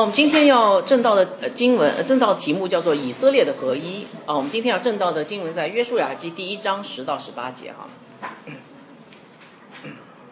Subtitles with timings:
[0.00, 4.34] 我们今天要正道的经文，呃正道题目叫做以色列的合一啊。
[4.34, 7.86] 我们今天要正道的经文在约书亚记第一章十到十八节哈。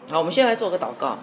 [0.09, 1.19] 好，我们先来做个祷告。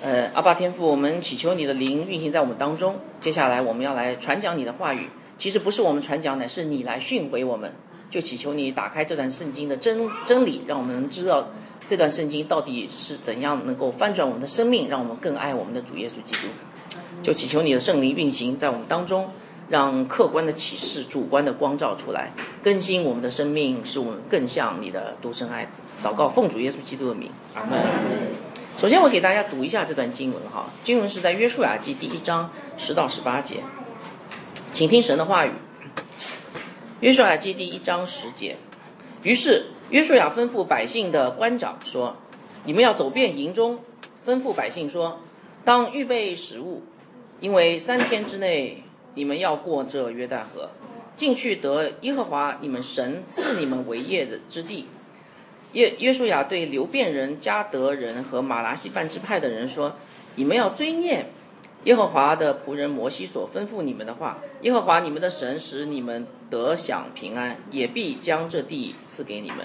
[0.00, 2.94] 呃，阿爸天父，我们祈求你的灵运行在我们当中。
[3.20, 7.74] 接下来我们要来传讲你的话语，其实不是我们传讲，乃是你来训诲我们。
[8.08, 11.48] 就祈求你打开这段圣经的真真理，让我们知道
[11.88, 16.46] 这段圣经到底是怎样能够翻转我们的生命，让我们更爱我们的主耶稣基督。
[17.24, 19.30] 就祈求你的圣灵运行在我们当中，
[19.70, 22.30] 让客观的启示、主观的光照出来，
[22.62, 25.80] 更新我们的生命，使我们更像你的独生爱子。
[26.04, 27.80] 祷告，奉主耶稣基督的名，阿门。
[28.76, 33.62] 首先，我给大家读一下这段经文哈，经文是在约书亚记第一章十到十八节，
[34.74, 35.52] 请听神的话语。
[37.00, 38.58] 约书亚记第一章十节，
[39.22, 42.16] 于是约书亚吩咐百姓的官长说
[42.66, 43.78] ：“你们要走遍营中，
[44.26, 45.20] 吩咐百姓说，
[45.64, 46.82] 当预备食物，
[47.44, 50.70] 因为三天之内你们要过这约旦河，
[51.14, 54.86] 进去得耶和华你们神赐你们为业的之地。”
[55.72, 59.96] 约约书亚对流变人、加德人和马拉西半支派的人说
[60.36, 61.26] ：“你们要追念。”
[61.84, 69.58] 耶和华的仆人摩西所吩咐你们的话，耶和华你们的神使你们得享平安，也必将这地赐给你们。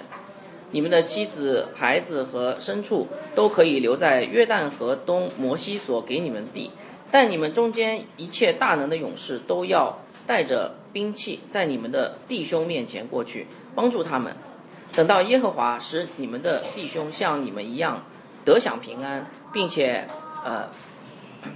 [0.71, 6.71] 你们的妻子、孩子和牲畜都可以留在约旦河东摩西所给你们地，
[7.11, 14.35] 但你们中间一切大能的勇士都要带着兵器，在你们的弟兄面前过去，帮助他们。
[14.95, 18.03] 等到耶和华使你们的弟兄像你们一样
[18.43, 20.07] 得享平安，并且
[20.43, 20.69] 呃。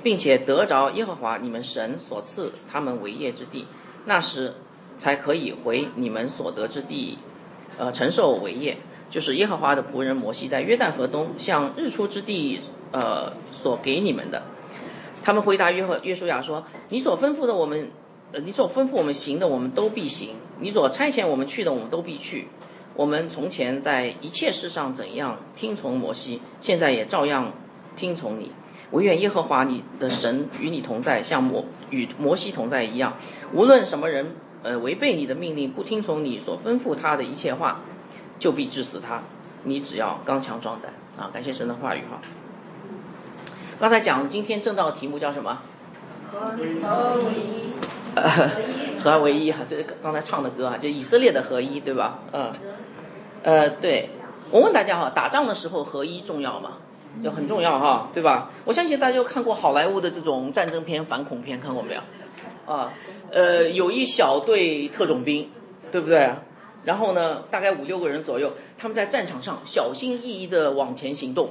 [0.01, 3.67] 并且得着耶和华你们神所赐他们为业之地，
[4.05, 4.53] 那时
[4.95, 7.17] 才可以回你们所得之地，
[7.77, 8.77] 呃，承受为业。
[9.09, 12.61] 就是耶和华的仆人摩西在约旦河东向日出之地，
[12.93, 14.43] 呃，所给你们的。
[15.23, 17.89] 他们回答约和约书亚说：“你所吩咐的我们，
[18.33, 22.49] 呃，你所吩咐我们行的，我们都必行；你所差遣我们去的，我们都必去。
[22.95, 27.53] 我们从前在一切事上怎样听从摩西，现在也照样
[27.95, 28.51] 听从你。”
[28.91, 33.17] 唯愿耶和华你的神与你同在，像摩与摩西同在一样。
[33.51, 37.79] 无论什么人，呃，违背你的命令，不听从你所吩咐他的一切话，
[38.37, 39.23] 就必治死他。
[39.63, 41.31] 你只要刚强壮胆啊！
[41.33, 42.19] 感谢神的话语哈。
[43.83, 45.59] 刚才讲今天正道的题目叫什么？
[46.25, 46.55] 合合
[47.31, 49.01] 一。
[49.01, 52.19] 合二为一哈，这是刚才唱的歌啊，就以色列的合一，对吧？
[52.31, 52.53] 嗯。
[53.43, 54.07] 呃，对。
[54.51, 56.77] 我问大家哈，打仗的时候合一重要吗？
[57.21, 58.51] 就很重要哈，对吧？
[58.63, 62.73] 我相信大家都看过好莱坞的这种战争片、反恐片，看过没有？
[62.73, 62.93] 啊，
[63.31, 65.49] 呃，有一小队特种兵，
[65.91, 66.31] 对不对？
[66.85, 71.49] 然后呢，大概五六个人左右，他们在战场上小心翼翼的往前行动，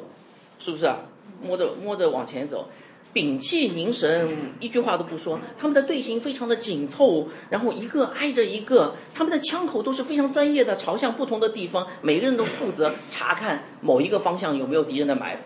[0.58, 0.96] 是不是啊？
[1.42, 2.68] 摸着摸着往前走。
[3.14, 4.26] 屏气凝神，
[4.58, 5.38] 一句话都不说。
[5.58, 11.86] 他们的队形非常的紧凑，然后一个挨着一个，他们的枪口都是非常专业的，朝向不同的地方。
[12.00, 15.42] 每个人都负责 查看某一个方向有没有敌人的埋伏，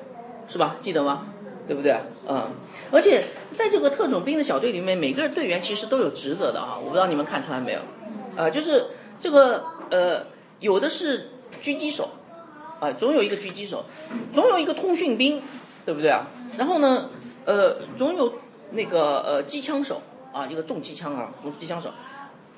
[0.49, 0.77] 是吧？
[0.81, 1.27] 记得吗？
[1.67, 1.97] 对不对？
[2.29, 2.53] 嗯。
[2.93, 6.79] 而且在这个特种兵的小队里面，每个队员其实都有职责的啊。
[6.79, 7.81] 我不知道你们看出来没有？
[8.37, 8.87] 呃，就是
[9.19, 10.25] 这个呃，
[10.61, 11.31] 有的是
[11.61, 12.11] 狙击手，
[12.79, 13.85] 啊，总有一个狙击手，
[14.33, 15.43] 总有一个通讯兵，
[15.87, 16.27] 对不对啊？
[16.59, 17.09] 然后呢？
[17.47, 18.35] 呃，总有
[18.73, 20.03] 那个呃机枪手
[20.33, 21.91] 啊，一个重机枪啊，重机枪手，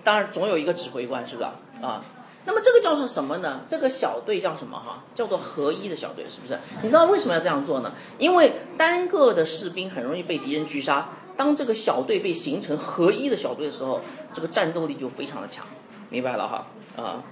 [0.02, 1.48] 当然总有一个指挥官，是不是？
[1.84, 2.02] 啊，
[2.46, 3.60] 那么这个叫做什么呢？
[3.68, 5.04] 这个小队叫什么哈？
[5.14, 6.58] 叫做合一的小队，是不是？
[6.80, 7.92] 你知道为什么要这样做呢？
[8.16, 14.00] 因为单个的士兵很容易被敌人狙杀，当这个小队被形成合一的小队的时候，
[14.32, 15.66] 这个战斗力就非常的强，
[16.08, 16.66] 明白了哈？
[16.96, 17.22] 啊，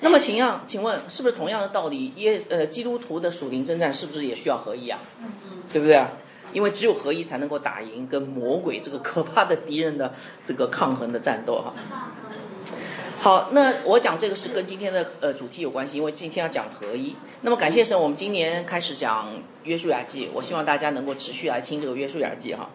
[0.00, 2.12] 那么请样，请问是不是同样的道理？
[2.16, 5.00] 耶呃，基督徒的属灵征战是不是也需要合一啊？
[5.72, 6.10] 对不对啊？
[6.52, 10.14] 因为只有合一才能够打赢跟魔鬼这个可怕的敌人的
[10.44, 11.74] 这个抗衡的战斗哈。
[13.18, 17.16] 好，那我讲这个是跟今天的呃主题有关系，因为今天要讲合一。
[17.40, 19.28] 那么感谢神，我们今年开始讲
[19.64, 22.70] 约书亚记，我希望大家能够持续来听这个约书亚记哈。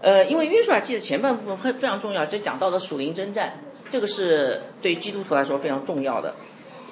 [0.00, 3.60] 呃，因为约书亚记的前半部分非非常重要，这讲到的属灵征战，
[3.90, 6.34] 这个是对基督徒来说非常重要的。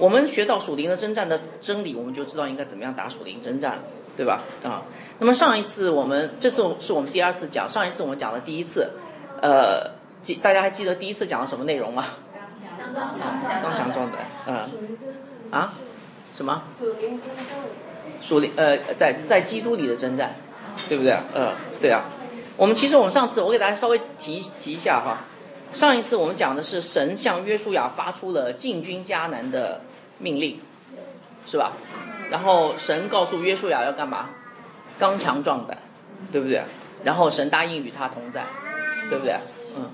[0.02, 3.82] 我们学到属灵的征战的真理，我们就知道应该怎么样打属灵征战了，
[4.16, 4.42] 对吧？
[4.64, 4.82] 啊。
[5.20, 8.90] 那么上一次我们这次是我们第二次讲，上一次我们讲了第一次，
[9.40, 9.92] 呃，
[10.24, 12.06] 记大家还记得第一次讲了什么内容吗？
[13.62, 14.68] 刚强壮胆，嗯，
[15.52, 15.72] 啊，
[16.36, 16.64] 什么？
[16.80, 17.20] 属灵。
[18.20, 20.34] 属灵呃，在在基督里的征战，
[20.88, 21.16] 对不对？
[21.36, 22.02] 嗯，对啊。
[22.56, 25.18] 我们其实我们上次我给大家稍微提提一下哈，
[25.72, 29.80] 上一次我们讲的是神向约书亚发出了进军迦南的
[30.22, 30.58] 命令，
[31.44, 31.72] 是吧？
[32.30, 34.30] 然后神告诉约书亚要干嘛？
[34.98, 35.76] 刚强壮胆，
[36.30, 36.62] 对不对？
[37.04, 38.44] 然后神答应与他同在，
[39.10, 39.34] 对不对？
[39.76, 39.90] 嗯。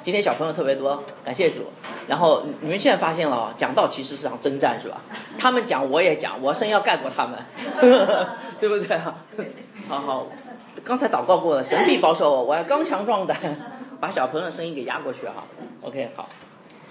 [0.00, 1.66] 今天小朋友特别多，感谢主。
[2.06, 5.02] 然后你们现在发现了，讲道其实是场征战，是吧？
[5.38, 7.38] 他们讲我也讲，我生要盖过他们，
[8.60, 9.16] 对不对啊？
[9.88, 10.26] 好好，
[10.84, 13.36] 刚才祷告过了，神必保守我，我要刚强壮胆，
[14.00, 15.44] 把小朋友的声音给压过去哈。
[15.82, 16.28] OK，好，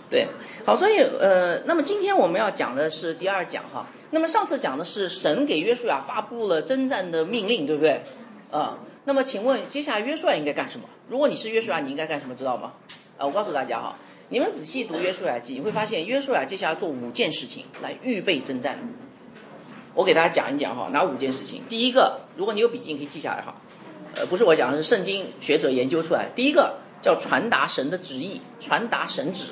[0.09, 0.27] 对，
[0.65, 3.85] 好，所以呃，那么今天我们要讲的是第二讲哈。
[4.09, 8.01] 那么上次讲的是神给约书亚发布了征战的命令，对不对？
[8.49, 10.87] 啊，那么请问接下来约书亚应该干什么？
[11.09, 12.33] 如果你是约书亚，你应该干什么？
[12.35, 12.71] 知道吗？
[13.17, 13.97] 啊，我告诉大家哈，
[14.29, 18.79] 你们仔细读约书亚记，你会发现约书亚接下来做五件事情来预备征战。
[19.93, 21.63] 我给大家讲一讲哈，哪五件事情？
[21.67, 23.55] 第一个，如果你有笔记，你可以记下来哈。
[24.15, 26.29] 呃，不是我讲，是圣经学者研究出来。
[26.33, 29.51] 第一个叫传达神的旨意，传达神旨。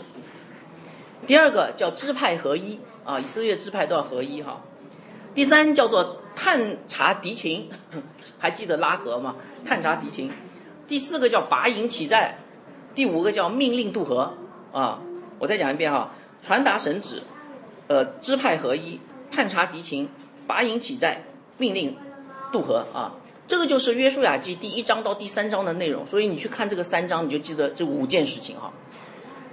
[1.27, 4.61] 第二个叫支派合一啊，以色列支派都要合一哈。
[5.33, 7.69] 第三叫做探查敌情，
[8.39, 9.35] 还记得拉合吗？
[9.65, 10.31] 探查敌情。
[10.87, 12.37] 第四个叫拔营起寨。
[12.93, 14.33] 第五个叫命令渡河
[14.71, 15.01] 啊，
[15.37, 16.11] 我再讲一遍哈，
[16.41, 17.21] 传达神旨，
[17.87, 20.07] 呃，支派合一，探查敌情，
[20.47, 21.23] 拔营起寨，
[21.57, 21.97] 命令
[22.53, 23.15] 渡河啊，
[23.47, 26.07] 这个就是约书亚记第一章到第三章的内容。
[26.07, 28.71] 所以你去看这个三章，你就记得这五件事情哈。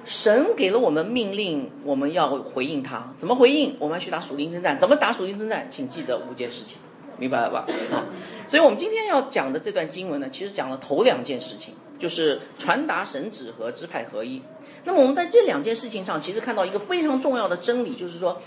[0.05, 3.77] 神给了我们命令，我们要回应他，怎么回应？
[3.79, 5.67] 我们要去打属灵征战，怎么打属灵征战？
[5.71, 6.79] 请记得五件事情，
[7.19, 7.67] 明白了吧？
[7.93, 8.07] 啊，
[8.49, 11.75] 所以我们今天要讲的这段经文呢，其实讲了头两件事情。
[11.99, 14.43] 就是传达神旨和支派合一。
[14.83, 18.43] 那么我们在这两件事情上，其实看到一个非常重要的真理，就是说，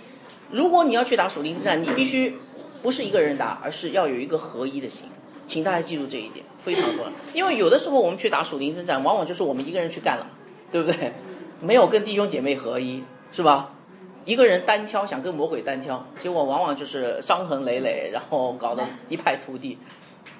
[0.51, 2.37] 如果你要去打属灵之战，你必须
[2.83, 5.07] 不是一个人打，而是要有一个合一的心。
[5.47, 7.11] 请大家记住这一点，非常重要。
[7.33, 10.27] 因为有的时候我们去打属灵之战，往往就是我们一个人去干了，
[10.73, 11.13] 对不对？
[11.61, 13.71] 没有跟弟兄姐妹合一，是吧？
[14.25, 19.77] 一个人单挑，想跟魔鬼单挑，结果往往就是伤痕累累，然后搞得一败涂地。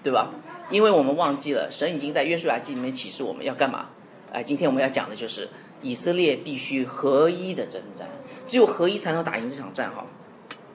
[0.04, 0.30] 对吧？
[0.70, 3.88] 因为我们忘记了，神已经在约书亚记里面启示我们要干嘛。
[4.32, 5.50] 哎，今天我们要讲的就是
[5.82, 8.08] 以色列必须合一的征战，
[8.46, 10.06] 只有合一才能打赢这场战哈。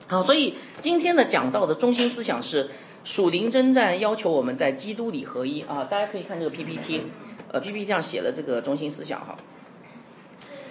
[0.08, 2.68] 好，所以今天的讲到的中心思想是
[3.04, 5.84] 属灵征战要求我们在基督里合一啊。
[5.84, 7.04] 大家可以看这个 PPT，
[7.52, 9.36] 呃，PPT 上写了这个中心思想哈。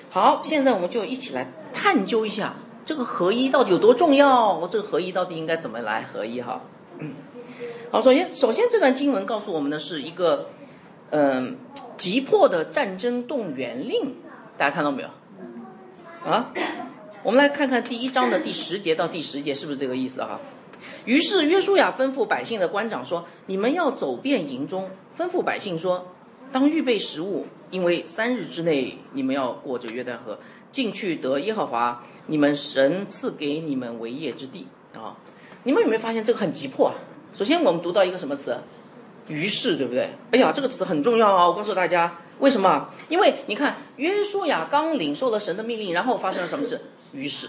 [0.09, 6.61] 好，现在我们就一起来探究一下这个合一到底有多重要，这个合一到底应该怎么来合一哈。
[7.91, 10.47] 好，首先，首先这段经文告诉我们的是一个，
[11.11, 11.57] 嗯，
[11.97, 14.15] 急迫的战争动员令，
[14.57, 15.09] 大家看到没有？
[16.25, 16.51] 啊，
[17.23, 20.39] 我们来看看第一章的第十节到第十节是不是这个意思哈？
[21.05, 26.07] 于是约书亚吩咐百姓的官长说：“你们要走遍营中，吩咐百姓说，
[26.51, 30.39] 当预备食物，因为三日之内你们要过着约旦河，
[30.71, 35.18] 进去得耶和华你们神赐给你们为业之地啊！
[35.63, 36.95] 你们有没有发现这个很急迫啊？”
[37.36, 38.57] 首先，我们读到一个什么词？
[39.27, 40.10] 于是，对不对？
[40.31, 41.48] 哎呀，这个词很重要啊！
[41.48, 42.89] 我告诉大家，为什么？
[43.10, 46.81] 因为你看，约书亚刚领受了神的命令，然后发生了什么事？
[47.12, 47.48] 于是，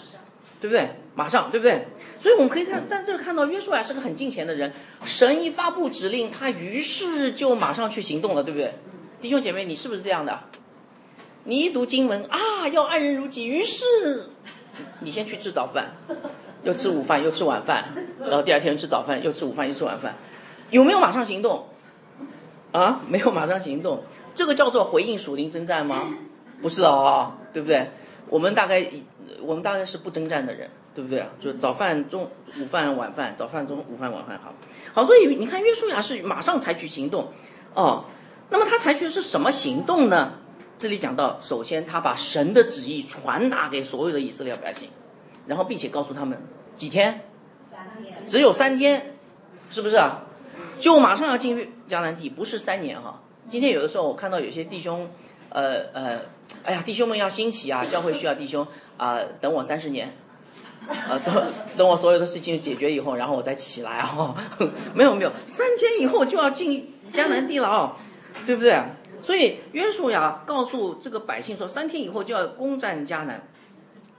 [0.60, 0.90] 对不对？
[1.14, 1.86] 马上，对不对？
[2.20, 4.70] 所以我们可以看在这看到约书亚是个很敬虔的人。
[5.04, 8.74] 神一发布指令，他于是就马上去行动了，对不对？
[9.20, 10.40] 弟兄姐妹，你是不是这样的？
[11.44, 13.84] 你一读经文啊，要爱人如己，于是
[15.00, 15.92] 你先去吃早饭。
[16.62, 20.14] 又吃午饭，又吃晚饭，然后第二天吃早饭，又吃午饭，又吃晚饭，
[20.70, 21.66] 有没有马上行动？
[22.72, 24.02] 啊，没有马上行动，
[24.34, 26.14] 这个叫做回应属灵征战吗？
[26.60, 27.90] 不是哦，对不对？
[28.28, 28.86] 我们大概，
[29.40, 31.24] 我们大概是不征战的人，对不对？
[31.40, 34.52] 就早饭、中午饭、晚饭，早饭、中午饭、晚饭，好，
[34.92, 37.32] 好，所以你看约书亚是马上采取行动，
[37.72, 38.04] 哦，
[38.50, 40.32] 那么他采取的是什么行动呢？
[40.78, 44.88] 这里讲到，首先他把神的旨意传达给所有的以色列百姓。
[45.46, 46.40] 然后，并且告诉他们
[46.76, 47.22] 几天，
[48.26, 49.16] 只有三天，
[49.70, 50.22] 是不是啊？
[50.78, 53.20] 就马上要进入迦南地，不是三年哈。
[53.48, 55.10] 今天有的时候我看到有些弟兄，
[55.48, 56.20] 呃呃，
[56.62, 58.66] 哎呀，弟兄们要兴起啊，教会需要弟兄
[58.96, 60.14] 啊，等我三十年，
[60.86, 61.44] 啊，等
[61.76, 64.36] 等我所有的事情解决以后，然后我再起来啊。
[64.94, 67.96] 没有没有，三天以后就要进迦南地了啊，
[68.46, 68.82] 对不对？
[69.22, 73.42] 所以约书亚告诉这个百姓说，三天以后就要攻占迦南。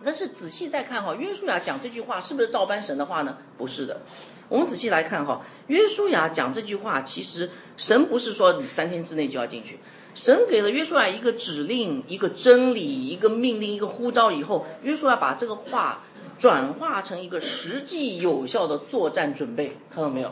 [0.04, 3.38] 但是仔细再看哈，约书亚讲这句话是不是照搬神的话呢？
[3.58, 4.02] 不是的。
[4.50, 9.80] 我们仔细来看哈，约书亚讲这句话，其实神不是说你三天之内就要进去，
[10.14, 16.04] 神给了约书亚一个指令、一个真理、一个命令、一个呼召以后，约书亚把这个话
[16.38, 20.32] 转化成一个实际有效的作战准备，看到没有？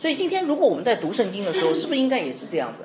[0.00, 2.84] 所以今天如果我们在读圣经的时候，是不是应该也是这样子？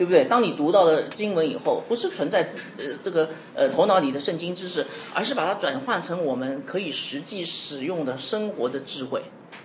[0.00, 0.24] 对不对？
[0.24, 2.40] 当你读到了经文以后，不是存在
[2.78, 4.82] 呃这个呃头脑里的圣经知识，
[5.14, 9.20] 而是把它转换成我们可以实际使用的生活的智慧。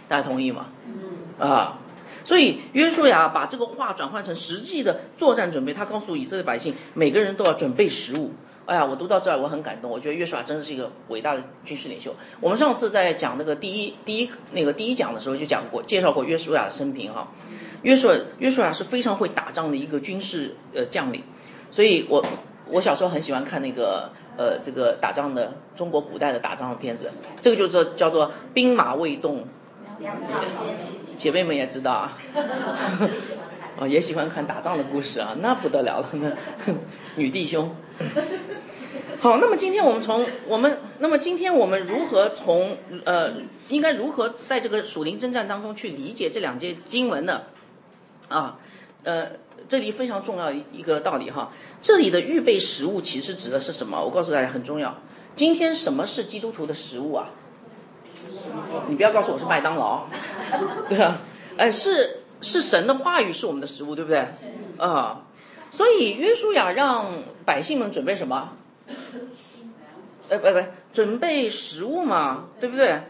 [0.09, 0.65] 大家同意吗？
[0.85, 0.93] 嗯
[1.39, 1.79] 啊，
[2.25, 8.33] 所以约书亚把这个话转换成实际的作战准备，他告诉以色列百姓，每个人都要准备食物。
[8.65, 12.13] 哎呀，我读到这儿我很感动，我觉得约书亚真的是一个伟大的军事领袖。
[12.41, 17.25] 我们上次在讲那个第一第一那个第一讲的时候就讲过，介绍过约书亚的生平哈。
[17.85, 21.21] 约书约书亚是非常会打仗的一个军事呃将领，
[21.69, 22.25] 所以我
[22.71, 29.45] 我小时候很喜欢看那个呃这个打仗的中国古代的打仗的片子，这个就叫叫做兵马未动。
[31.17, 32.17] 姐妹们也知道啊
[33.79, 36.31] 哦也喜欢看打仗的故事啊，那不得了了，那
[37.15, 37.73] 女弟兄。
[39.19, 42.75] 好，那么今天我们从我们，那么今天我们如何从
[43.05, 43.31] 呃，
[43.69, 47.43] 应该如何在这个属灵征战当中去理解这两节经文呢？
[48.27, 48.57] 啊，
[49.03, 49.31] 呃，
[49.69, 51.51] 这里非常重要一个道理哈，
[51.81, 54.03] 这里的预备食物其实指的是什么？
[54.03, 54.95] 我告诉大家很重要。
[55.35, 57.29] 今天什么是基督徒的食物啊？
[58.87, 60.05] 你不要告诉我是麦当劳，
[60.89, 61.21] 对吧？
[61.57, 64.27] 哎，是是神的话语是我们的食物，对不对？
[64.77, 65.23] 啊，
[65.71, 68.53] 所以约书亚让百姓们准备什么？
[70.29, 73.01] 呃，不不，准备食物嘛，对不对？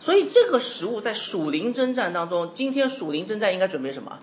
[0.00, 4.18] 所以这个食物在属灵征战当中，今天属灵征战应该准备什么？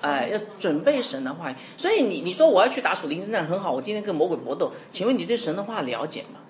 [0.00, 1.54] 哎，要准备神的话。
[1.76, 6.40] 所以你你说我要去打属灵征战很好，我今天跟魔鬼搏斗，请问你对神的话了解吗？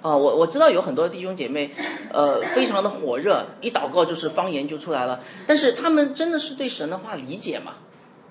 [0.00, 1.72] 啊，我我知道有很多弟兄姐妹，
[2.12, 5.18] 呃，非常的火热，一祷告就是方言就出来了。
[5.46, 7.72] 但是他们真的是对神的话理解吗？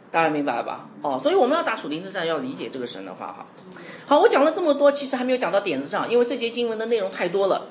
[0.10, 0.88] 大家明白吧？
[1.01, 3.46] 哦，所以我们要打属灵之战，要理解这个神的话哈。
[4.05, 7.67] 好，我讲了这么多，其实还没有讲到点子上，因为这节经文的内容太多了。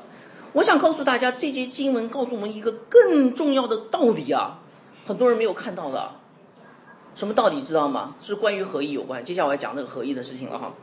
[0.52, 4.58] 我想告诉大家，这节经文告诉我们一个更重要的道理啊，
[5.06, 6.10] 很多人没有看到的。
[7.16, 8.14] 什么道理知道吗？
[8.22, 9.24] 是关于合一有关。
[9.24, 10.74] 接下来我要讲这个合一的事情了哈。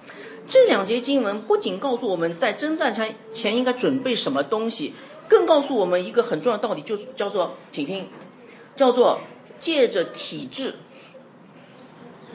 [0.50, 4.94] 这两节经文不仅告诉我们在征战前前应该准备什么东西，
[5.30, 8.08] 更告诉我们一个很重要的道理，就叫做，请听，
[8.76, 9.22] 叫做
[9.60, 10.74] 借着体制，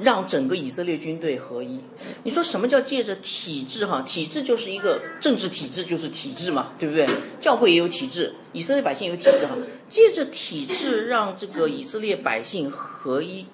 [0.00, 1.81] 让整个以色列军队合一。
[2.23, 3.85] 你说什么叫借着体制？
[3.85, 7.07] 哈，体制就是一个政治体制，就是体制嘛，对不对？
[7.40, 9.57] 教会也有体制，以色列百姓有体制哈。
[9.90, 13.45] 借着体制让这个以色列百姓合一，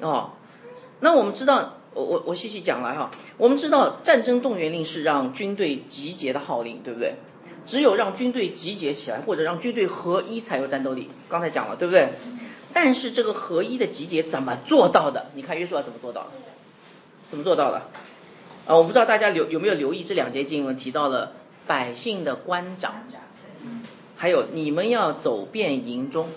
[0.00, 0.30] 哦，
[1.00, 1.74] 那我们知道。
[1.92, 7.14] 我我我细细讲来哈，我们知道战争动员令是让军队集结的号令，对不对？
[7.66, 11.10] 只有让军队集结起来，或者让军队合一，才有战斗力。
[11.28, 12.10] 刚才讲了，对不对？
[12.72, 15.26] 但是这个合一的集结怎么做到的？
[15.34, 16.28] 你看约书亚怎么做到的？
[17.28, 17.82] 怎么做到的？
[18.68, 21.32] 啊，我不知道大家留有没有留意这两节经文提到了
[21.66, 23.02] 百姓的官长，
[24.14, 26.28] 还有你们要走遍营中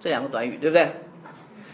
[0.00, 0.92] 这两个短语，对不对？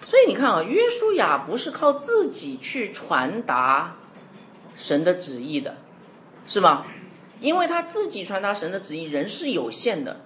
[0.09, 3.95] 所以你看啊，约书亚不是靠自己去传达
[4.79, 5.77] 神的旨意的，
[6.47, 6.87] 是吗？
[7.41, 10.19] 因为他自己传达神的旨意，人是有限的，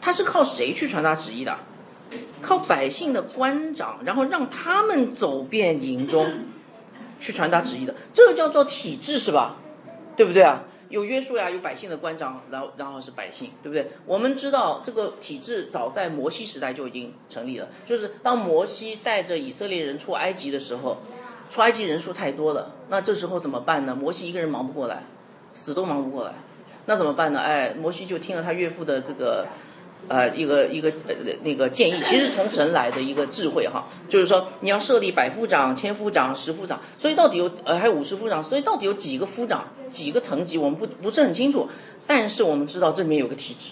[0.00, 1.58] 他是靠谁去传达旨意的？
[2.40, 6.44] 靠百姓的官长，然后让他们走遍营中
[7.20, 9.56] 去传达旨意的，这个叫做体制，是吧？
[10.16, 10.62] 对不对啊？
[10.88, 13.90] 有约束呀，有百姓的官长，然后然后是百姓，对不对？
[14.06, 20.98] 我们知道这个体制早在摩西时代就已经成立了，就是当摩西带着以色列人出埃及的时候，
[21.50, 23.94] 出埃及人数太多了，那这时候怎么办呢？
[23.94, 25.02] 摩西一个人忙不过来，
[25.52, 26.34] 死都忙不过来，
[26.86, 27.40] 那怎么办呢？
[27.40, 29.46] 哎，摩西就听了他岳父的这个。
[30.06, 41.68] 呃，一个一个呃那个建议，其实从神来的一个智慧哈，就是说你要设立百夫长、千夫长、十夫长，所以到底有呃还有五十夫长，所以到底有几个夫长、几个层级，我们不不是很清楚，
[42.06, 43.70] 但是我们知道这里面有个体制，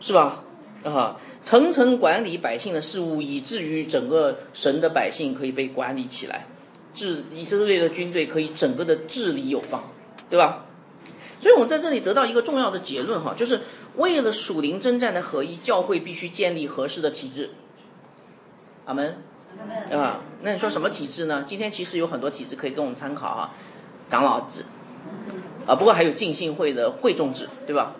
[0.00, 0.42] 是吧？
[0.82, 6.46] 啊，层层管理百姓的事务，以至于整个神的百姓可以被管理起来，
[6.94, 9.82] 治以色列的军队可以整个的治理有方，
[10.28, 10.64] 对吧？
[11.38, 13.60] 所以我们在这里得到一个重要的结论哈，就是
[13.96, 17.50] 为了属灵征战的合一，教会必须建立合适的体制。
[18.84, 19.22] 阿门。
[19.90, 21.42] 啊，那你说什么体制呢？
[21.46, 23.54] 今天其实有很多体制可以跟我们参考啊，
[24.10, 24.66] 长老制，
[25.66, 27.94] 啊，不过还有浸信会的会众制，对吧？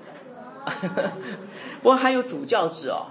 [1.82, 3.06] 不过还有主教制哦，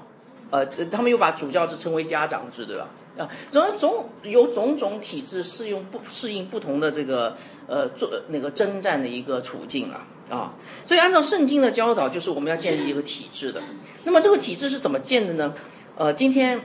[0.51, 2.87] 呃，他们又把主教制称为家长制，对吧？
[3.17, 7.35] 啊，总总有种种体制适用不适应不同的这个
[7.67, 10.07] 呃做那个征战的一个处境啊。
[10.27, 10.53] 啊，
[10.87, 13.61] 所以按照圣经的教导，就是我们要建立一个体制的。
[14.03, 15.53] 那么这个体制是怎么建的呢？
[15.95, 16.59] 呃，今天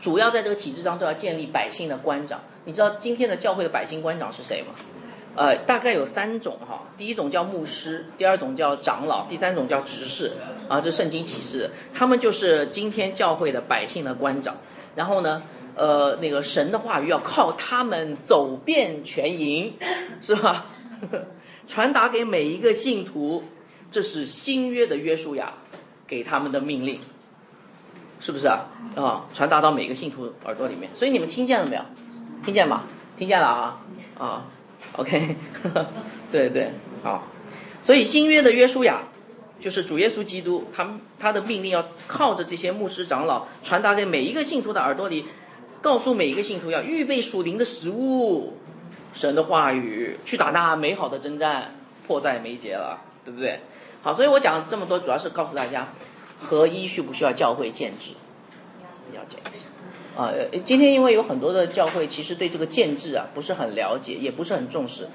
[0.00, 2.40] 主要在这个体制上都要建立百姓的官长。
[2.64, 4.68] 你知道今天的教会的百姓官长是谁吗？
[5.36, 6.88] 呃，大概有三种哈。
[6.96, 10.32] 第一种叫牧师，第二种叫长老，第三种叫执事。
[10.66, 14.56] 啊，这圣经启示，他们就是今天教会的百姓的官长。
[14.96, 15.42] 然后呢，
[15.76, 19.74] 呃，那个神的话语要靠他们走遍全营，
[20.20, 20.66] 是吧？
[21.68, 23.42] 传达给每一个信徒，
[23.90, 25.52] 这是新约的约书亚
[26.06, 27.00] 给他们的命令。
[28.22, 28.66] 是不是啊？
[28.96, 30.90] 啊，传达到每个信徒耳朵里面。
[30.94, 31.82] 所以你们听见了没有？
[32.44, 32.82] 听见吗？
[33.16, 33.80] 听见了啊
[34.18, 34.44] 啊
[34.96, 35.36] ，OK，
[36.30, 36.70] 对对，
[37.02, 37.22] 好。
[37.82, 39.02] 所以新约的约书亚，
[39.58, 40.86] 就是主耶稣基督，他
[41.18, 45.24] 他的命令要靠着这些牧师长老传达给每一个信徒的耳朵里，
[45.82, 48.54] 告诉每一个信徒要预备属灵的食物，
[49.14, 51.74] 神的话语，去打那美好的征战，
[52.06, 53.60] 迫在眉睫了，对不对？
[54.02, 55.88] 好，所以我讲了这么多，主要是告诉大家，
[56.38, 58.12] 合一需不需要教会建制？
[59.14, 59.60] 要建制。
[60.16, 60.30] 啊，
[60.64, 65.08] 今天因为有很多的教会其实对这个建制啊不是很了解，也不是很重视，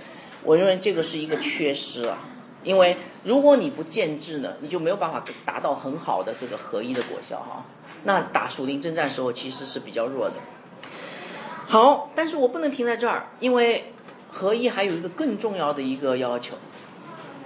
[0.44, 2.18] 我认为这个是一个缺失啊。
[2.64, 7.64] 因为如果你不建制呢，你就没有办法达到很好的这个合一的果效哈、
[8.06, 10.36] 那打属灵征战时候其实是比较弱的。
[11.68, 13.92] 好，但是我不能停在这儿，因为
[14.32, 16.56] 合一还有一个更重要的一个要求，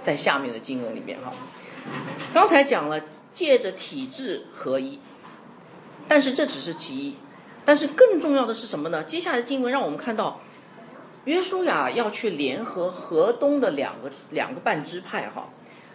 [0.02, 1.32] 在下面的经文里面哈。
[2.32, 3.00] 刚才讲了
[3.32, 4.98] 借着体制合一，
[6.06, 7.16] 但是这只是其一，
[7.64, 9.02] 但是更重要的是什么呢？
[9.04, 10.38] 接下来的经文让我们看到，
[11.24, 15.48] 约书亚要去联合河东的两个两个半支派哈。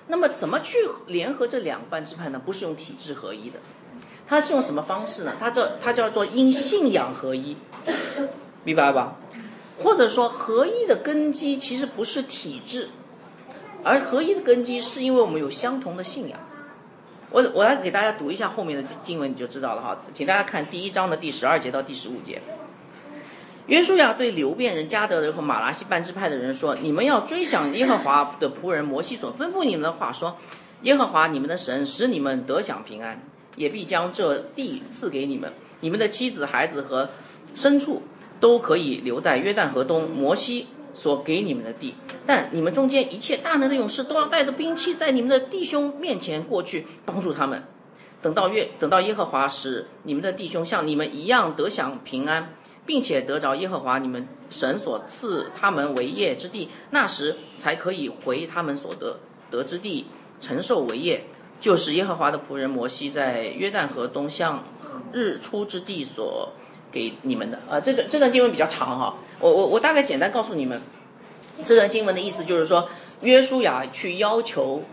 [0.08, 0.78] 那么怎么去
[1.08, 2.42] 联合这两个半支派呢？
[2.44, 3.60] 不是用体制合一的，
[4.28, 5.36] 它是用什么方式呢？
[5.40, 7.58] 它这它叫做因信仰合一，
[8.66, 9.16] 明白吧？
[9.82, 12.90] 或者说合一的根基其实不是体制，
[13.84, 16.38] 而合一的根基是因为我们有相同的信仰。
[17.30, 19.98] 我我来给大家读一下后面的经文，你就知道了哈。
[20.14, 22.42] 请大家看第一章的第十二节到第十五节。
[23.68, 30.38] 约书亚对流变人、加德人和马拉西半支派的人说：“你们要追想耶和华的仆人摩西所吩咐你们的话，说：
[30.84, 33.20] 耶和华你们的神使你们得享平安，
[33.56, 37.10] 也必将这地赐给你们，你们的妻子、孩子和
[37.56, 38.04] 牲畜
[38.40, 41.96] 都可以留在约旦河东摩西所给你们的地。
[42.26, 47.64] 但你们中间一切大能的勇士都要带着兵器，在你们的弟兄面前过去，帮助他们。
[48.22, 52.54] 等到约等到耶和华使你们的弟兄像你们一样得享平安。”
[52.88, 59.18] 并且得着耶和华你们神所赐他们为业之地，那时才可以回他们所得
[59.50, 60.06] 得之地，
[60.40, 61.24] 承受为业。
[61.60, 64.64] 就是耶和华的仆人摩西在约旦河东向
[65.12, 66.54] 日出之地所
[66.96, 67.60] 给你们的。
[67.70, 70.82] 啊，这个这段经文比较长哈，我我我大概简单告诉你们，
[71.66, 72.88] 这段经文的意思就是说，
[73.20, 74.84] 约书亚去要求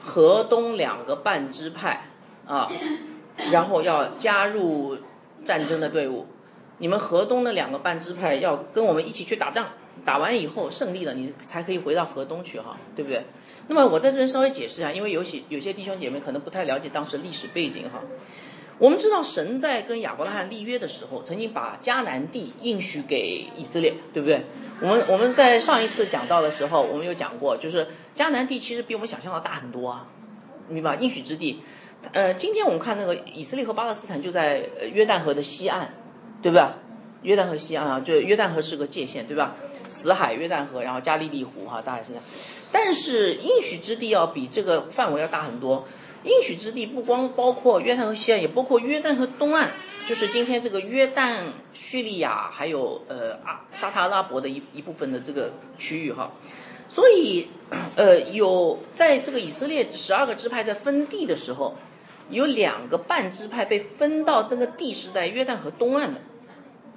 [0.00, 2.06] 河东两个半支派
[2.46, 2.70] 啊，
[3.50, 4.96] 然后要加入
[5.44, 6.26] 战争的队伍。
[6.78, 9.66] 你们河东的两个半支派要跟我们一起去打仗，
[10.04, 13.24] 打完以后胜利了，你才可以回到河东去哈，对不对？
[13.66, 18.00] 那么我在这边稍微解释一下，因为有些有些弟兄姐妹可能不太了解当时历史背景哈。
[18.78, 24.44] 我们知道神在跟亚伯拉罕立约的时候，曾经把迦南地应许给以色列，对不对？
[24.80, 30.06] 我们我们在上一次讲到的时候，我们有讲过，就是迦南地其实比我们想象的大很多啊，
[30.68, 30.96] 明白？
[30.96, 31.60] 应许之地，
[32.12, 35.94] 呃，今天我们看那个以色列和巴勒斯坦就在约旦河的西岸。
[36.42, 36.66] 对不对？
[37.22, 39.56] 约旦河西岸啊，就约旦河是个界限，对吧？
[39.88, 42.24] 死海、约旦河，然后加利利湖哈，大概是这样。
[42.70, 45.86] 但是应许之地要比这个范围要大很多。
[46.24, 49.68] 应许之地不光包括约旦河西岸，也包括约旦河东岸，
[50.06, 51.40] 就是今天这个约旦、
[51.72, 56.32] 叙利亚还有呃阿沙特阿拉伯的一一部分的这个区域哈。
[56.88, 57.48] 所以
[57.96, 61.74] 呃有在这个以色列十二个支派在分地的时候，
[62.30, 66.20] 有两个半支派被分到这个地是在约旦河东岸的。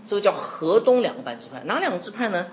[0.06, 2.48] 这个叫河东两个半支派，哪两个支派呢？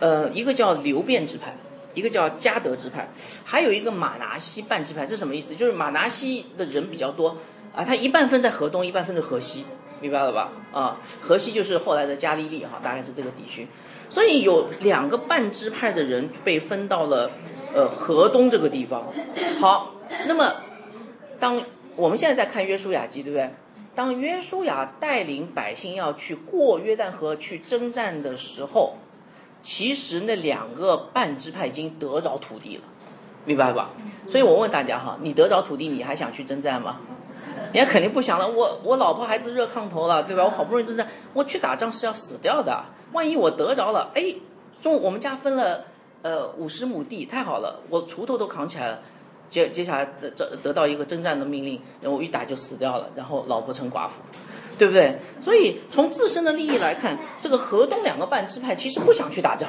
[0.00, 1.56] 呃，一个叫流变支派，
[1.94, 3.08] 一个叫加德支派，
[3.44, 5.06] 还有一个马拿西半支派。
[5.06, 5.54] 这什么意思？
[5.54, 7.36] 就是马拿西的人比较多
[7.74, 9.64] 啊，他一半分在河东，一半分在河西，
[10.00, 10.52] 明白了吧？
[10.72, 13.66] 啊，河西就是后来的加利利哈，大概是这个地区。
[14.08, 17.30] 所以有两个半支派的人被分到了
[17.74, 19.06] 呃河东这个地方。
[19.60, 19.94] 好，
[20.26, 20.54] 那么
[21.38, 21.62] 当
[21.96, 23.50] 我们现在在看约书亚记，对不对？
[23.92, 28.94] 当约书亚带领百姓要去过约旦河去征战的时候，
[29.62, 32.82] 其实那两个半支派已经得着土地了，
[33.44, 33.90] 明白吧？
[34.28, 36.98] 所以我问大家哈，你得着土地，你还想去征战吗？
[37.72, 38.48] 人家肯定不想了。
[38.48, 40.44] 我我老婆孩子热炕头了，对吧？
[40.44, 42.84] 我好不容易征战，我去打仗是要死掉的。
[43.12, 44.34] 万一我得着了，哎，
[44.80, 45.84] 中我们家分了
[46.22, 48.98] 呃五十亩地，太好了，我锄头都扛起来了。
[49.50, 54.14] 接接下来得得得到一个征战的命令，然后一打就死掉了，然后老婆成寡妇，
[54.80, 55.18] 对不对？
[55.42, 59.68] 所以从自身的利益来看，这个河东两个半支派其实不想去打仗，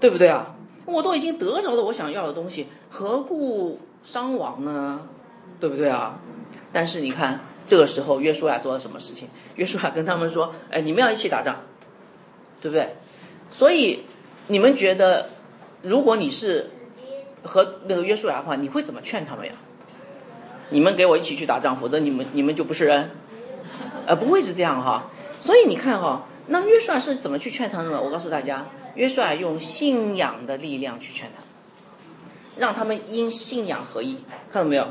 [0.00, 0.56] 对不对啊？
[0.86, 5.02] 我都已经得着了我想要的东西，何故伤亡呢？
[5.60, 6.18] 对不对啊？
[6.72, 9.28] 但是你看这个时候约书亚做了什么事情？
[9.56, 11.56] 约书亚跟他们说：“哎，你们要一起打仗，
[12.62, 12.96] 对不对？”
[13.52, 14.04] 所以
[14.46, 15.28] 你们觉得，
[15.82, 16.70] 如果你是？
[17.46, 19.52] 和那个约书亚的话，你会怎么劝他们呀？
[20.70, 23.10] 你们给我一起去打仗，否则你们你们就不是人，
[24.06, 25.04] 呃，不会是这样哈。
[25.40, 28.00] 所以你看哈，那约书亚是怎么去劝他们的？
[28.00, 31.42] 我告诉大家，约书亚用信仰的力量去劝他，
[32.56, 34.18] 让他们因信仰合一。
[34.52, 34.88] 看到没有？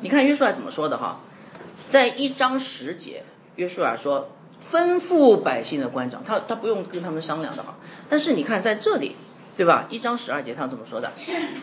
[0.00, 1.20] 你看约书亚怎么说的哈？
[1.88, 3.22] 在一章十节，
[3.56, 4.28] 约书亚说
[4.70, 7.74] 吩咐百姓的官长，他他不用跟他们商量的哈。
[8.08, 9.16] 但是你看在这里，
[9.56, 9.86] 对吧？
[9.88, 11.12] 一章十二节他怎么说的？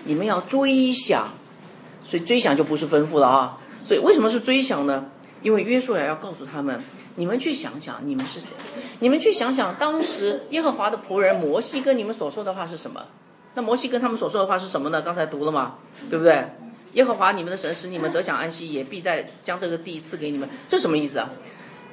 [0.06, 1.28] 你们要追想，
[2.04, 3.58] 所以追想就不是吩咐了啊。
[3.86, 5.06] 所以为什么是追想呢？
[5.44, 6.82] 因为约书亚要告诉他们，
[7.16, 8.48] 你们去想想，你们是谁？
[9.00, 13.06] 你们去想想，当时耶和华的仆人摩西跟你们所说的话是什么？
[13.54, 15.02] 那摩西跟他们所说的话是什么呢？
[15.02, 15.76] 刚才读了吗，
[16.10, 16.44] 对不对？
[16.94, 20.48] 耶和华你们的神使你们得享安息，也必在将这个地赐给你们。
[20.68, 21.30] 这什么意思啊？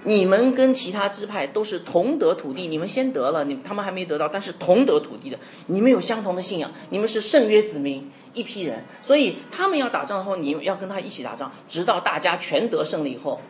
[0.05, 13.41] 你们跟其他支派都是同得土地，你们先得了，你他们还没得到，但是同得土地的，你们有相同的信仰，你们是圣约子民一批人，所以他们要打仗后，你要跟他一起打仗，直到大家全得胜了以后，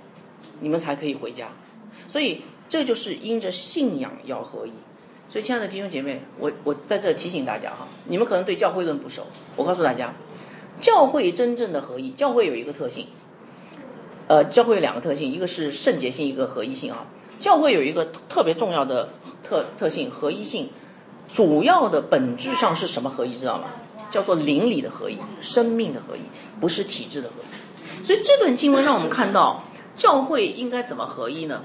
[0.61, 1.49] 你们才可以回家。
[2.09, 4.73] 所以这就是因着信仰要合一。
[5.29, 10.13] 所以亲爱的弟兄姐妹，我我在这提醒大家哈，你们可能对教会论不熟，我告诉大家。
[10.81, 13.07] 教会真正的合一，教会有一个特性，
[14.31, 17.05] 呃，教会有两个特性，一个是圣洁性，一个合一性啊。
[17.41, 19.09] 教会有一个特别重要的
[19.43, 20.69] 特特性，合一性，
[21.35, 23.37] 主要的本质上是什么合一？
[23.37, 23.65] 知道吗？
[24.13, 26.21] 叫做灵里的合一，生命的合一，
[26.61, 28.07] 不是体制的合一。
[28.07, 29.65] 所以这段经文让我们看到，
[29.97, 31.63] 教会应该怎么合一呢？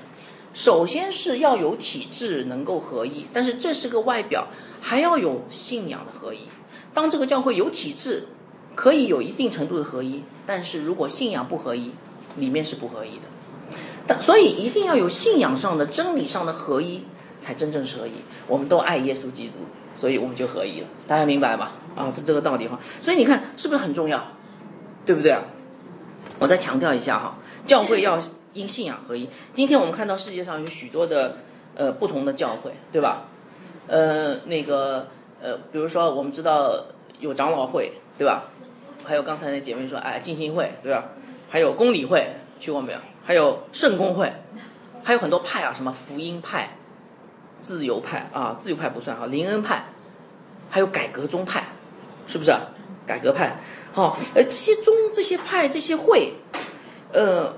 [0.55, 4.47] 首先是要有体制能够合一，但是这是个外表，
[4.81, 6.39] 还要有信仰的合一。
[6.95, 8.23] 当这个教会有体制。
[8.73, 11.91] 可以有一定程度的合一，但是如果信仰不合一，
[12.37, 13.77] 里面是不合一的。
[14.07, 17.03] 但所以一定要有信仰上的、真理上的合一，
[17.39, 18.13] 才真正是合一。
[18.47, 19.53] 我们都爱耶稣基督，
[19.95, 20.87] 所以我们就合一了。
[21.07, 21.71] 大家明白吗？
[21.95, 22.79] 啊，是这个道理哈。
[23.01, 24.23] 所以你看，是不是很重要？
[25.05, 25.43] 对不对啊？
[26.39, 28.19] 我再强调一下哈，教会要
[28.53, 29.29] 因信仰合一。
[29.53, 31.37] 今天我们看到世界上有许多的
[31.75, 33.27] 呃不同的教会，对吧？
[33.87, 35.07] 呃，那个
[35.41, 36.85] 呃，比如说我们知道
[37.19, 38.45] 有长老会，对吧？
[39.03, 41.05] 还有刚才那姐妹说，哎，静心会对吧？
[41.55, 42.99] 还有公理会去过没有？
[43.23, 44.29] 还有圣公会，
[45.05, 46.75] 还有很多派啊，什么福音派、
[47.61, 49.85] 自由派啊，自由派不算哈，林恩派，
[50.69, 51.65] 还有改革宗派，
[52.27, 52.53] 是不是？
[53.07, 53.57] 改革派，
[53.93, 56.33] 好，呃，这些宗、这些派、这些会，
[57.13, 57.53] 呃，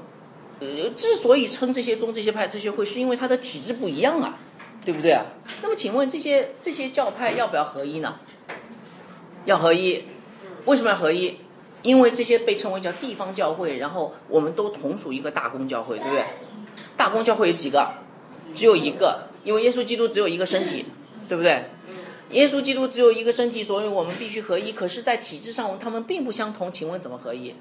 [0.60, 4.38] 呃，之所以称这些宗、这些派、这些会，是因为它的体制不一样啊，
[4.86, 5.26] 对不对啊？
[5.64, 8.20] 那么请问这些这些教派要不要合一呢？
[9.46, 10.04] 要合一。
[10.66, 11.36] 为什么要合一？
[11.88, 16.24] 因为这些被称为叫地方教会，然后我们都同属一个大公教会，对不对？
[16.98, 17.94] 大公教会有几个？
[18.54, 20.86] 只有一个，因为耶稣基督只有一个身体，
[21.30, 21.64] 对不对？
[22.32, 24.74] 耶稣基督只有一个身体，所以我们必须合一。
[24.74, 26.70] 可是，在体制上，他们并不相同。
[26.70, 27.56] 请问怎么合一？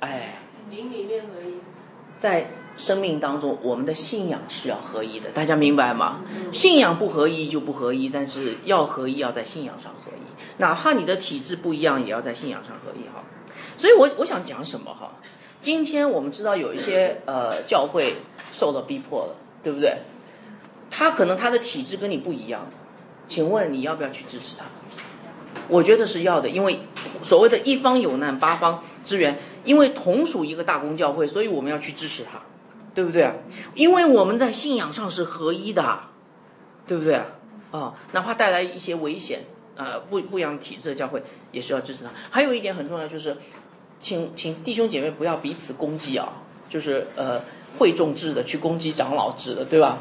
[0.00, 0.38] 哎，
[0.70, 1.56] 灵里面合一，
[2.18, 2.46] 在
[2.82, 6.18] 生命当中，我们的信仰是要合一的，大家明白吗？
[6.52, 10.60] 信仰不合一就不合一，但是要合一，要在信仰上合一。
[10.60, 13.22] 哪怕你的体质不一样，也要在信仰上合一哈。
[13.78, 15.12] 所以，我我想讲什么哈？
[15.60, 18.16] 今天我们知道有一些呃教会
[18.50, 19.98] 受到逼迫了，对不对？
[20.90, 22.66] 他可能他的体质跟你不一样，
[23.28, 24.64] 请问你要不要去支持他？
[25.68, 26.80] 我觉得是要的，因为
[27.22, 32.40] 所谓的一方有难八方支援，因为同属一个大公教会，所以我们要去支持他，
[32.94, 33.34] 对不对啊？
[33.74, 36.00] 因为我们在信仰上是合一的，
[36.86, 37.26] 对不对啊？
[37.70, 39.40] 啊，哪怕带来一些危险。
[39.74, 42.10] 呃，不不一样体制的教会也需要支持他。
[42.30, 43.38] 还有一点很重要，就是
[43.98, 47.40] 请请弟兄姐妹不要彼此攻击啊，就是呃
[47.78, 50.00] 会众制的去攻击长老制的，对吧？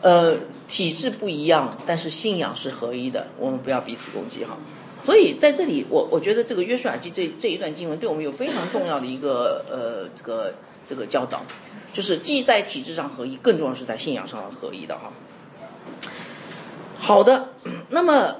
[0.00, 0.36] 呃，
[0.68, 4.56] 体制不一样，但是信仰是合一的，我们不要彼此攻击哈。
[5.04, 10.54] 所以在这里，我我觉得这个约书亚记这这一段经文对我们有非常重要的一个呃这个
[10.88, 11.42] 这个教导，
[11.94, 15.10] 就是既在体制上合一，更重要是在信仰上合一的哈。
[16.98, 17.48] 好的，
[17.88, 18.36] 那么。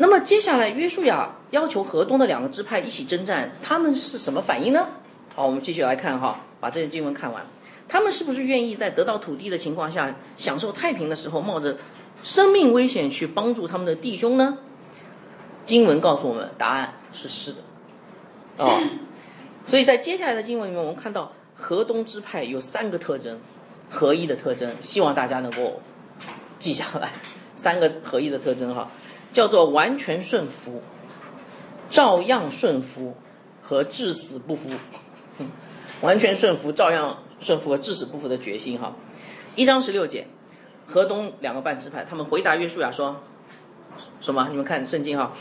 [0.00, 4.86] 那么接下来，约书亚要求河东的两个支派一起征战，他们是什么反应呢？
[5.34, 7.44] 好，我们继续来看哈，把这些经文看完，
[7.88, 11.78] 他们是不是愿意在得到土地的情况下，享受太平的时候，冒着
[12.22, 14.58] 生命危险去帮助他们的弟兄呢？
[15.64, 17.58] 经文告诉我们，答案是是的。
[18.58, 18.80] 哦，
[19.66, 23.38] 所以在接下来的经文里面，我们看到河东支派有三个特征，
[23.90, 25.82] 合一的特征，希望大家能够
[26.58, 27.12] 记下来，
[27.56, 28.90] 三个合一的特征哈。
[29.30, 30.82] 叫做完全顺服，
[31.90, 33.14] 照样顺服
[33.60, 34.70] 和至死不服，
[36.00, 38.96] 完全顺服、照样顺服和至死不服的决心哈。
[39.54, 40.28] 一章十六节，
[40.86, 43.20] 河东两个半支派，他们回答约书亚说：
[44.22, 44.48] 什么？
[44.50, 45.32] 你们看圣经哈，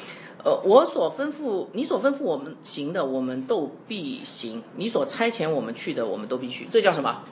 [0.44, 6.68] 呃，我所吩咐你所吩咐我们行的，我们都必行；你所差遣我们去的，我们都必去。
[6.72, 7.24] 这叫什么？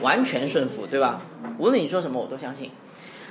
[0.00, 1.20] 完全顺服，对吧？
[1.58, 2.70] 无论你说什么，我都相信。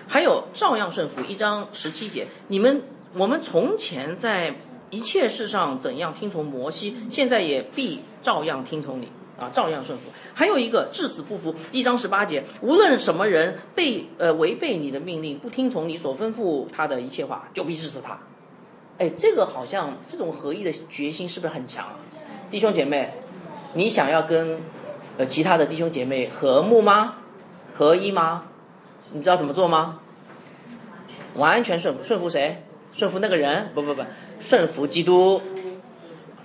[0.08, 2.82] 还有照样顺服，一章十七节，你们
[3.16, 4.56] 我们从前在
[4.90, 9.08] 一切事上怎样听从摩西，现在也必照样听从你
[9.40, 10.12] 啊，照样顺服。
[10.34, 18.20] 还有一个至死不服，一章十八节，无论什么人被呃违背你的命令，不听从你所吩咐他的一切话，就必治死他。
[18.98, 21.86] 哎，这个好像这种合一的决心是不是很强？
[22.50, 23.12] 弟兄姐妹，
[23.74, 24.60] 你想要跟
[25.18, 27.16] 呃其他的弟兄姐妹和睦吗？
[27.74, 28.46] 合一吗？
[29.12, 30.00] 你知道怎么做吗？
[31.36, 32.64] 完全顺服，顺服谁？
[32.94, 33.72] 顺服那个人？
[33.74, 34.02] 不不不，
[34.40, 35.42] 顺服基督，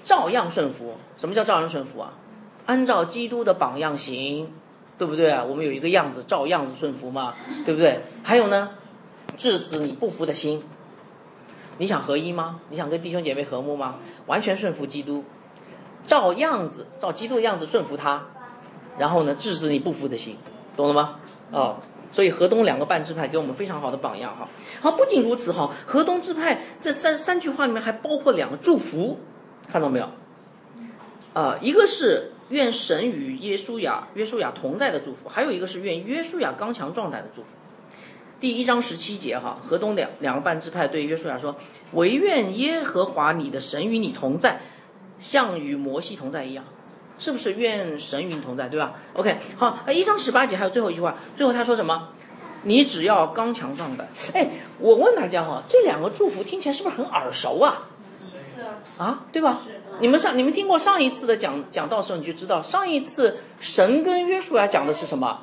[0.03, 0.97] 照样顺服。
[1.19, 2.15] 什么叫照样顺服啊？
[2.67, 4.53] 按照基督的榜样行，
[4.99, 5.45] 对不对啊？
[5.45, 7.35] 我们有一个样子，照样子顺服嘛，
[7.65, 8.01] 对不对？
[8.25, 8.71] 还有呢，
[9.37, 10.65] 致死你不服的心。
[11.81, 12.61] 你想合一吗？
[12.69, 13.95] 你想跟弟兄姐妹和睦吗？
[14.27, 15.25] 完全顺服基督，
[16.07, 18.23] 照样子，照基督的样子顺服他，
[18.99, 20.37] 然后呢，致死你不服的心，
[20.77, 21.17] 懂了吗？
[21.51, 21.79] 哦。
[22.13, 24.47] 所以河东两个半支派给我们非常好的榜样哈。
[24.83, 29.19] 好，不仅如此哈，河东支派这三三句话里面还包括两个祝福，
[29.67, 30.09] 看到没有？
[31.33, 37.49] 啊，一个是愿神与耶稣亚约书亚同在的祝福，还有一个是愿约书亚刚强壮胆的祝福。
[38.41, 41.57] 第一章十七节哈，河东两两个半支派对约书亚说
[41.93, 44.63] ：“唯愿耶和华你的神与你同在，
[45.19, 46.65] 像与摩西同在一样。”
[47.19, 52.09] 是不是愿神与你同在，对吧？OK，好，一章十八节还有最后一句话，最后他说什么？
[52.63, 54.09] 你只要刚强壮胆。
[54.33, 54.49] 哎，
[54.79, 57.89] 我问大家哈，这两个祝福听起来是不是很耳熟啊？
[58.23, 58.37] 是
[58.97, 59.61] 啊，对吧？
[60.01, 65.43] 你们上你们听过上一次的讲讲道时候，你就知道上一次神跟约书亚讲的是什么？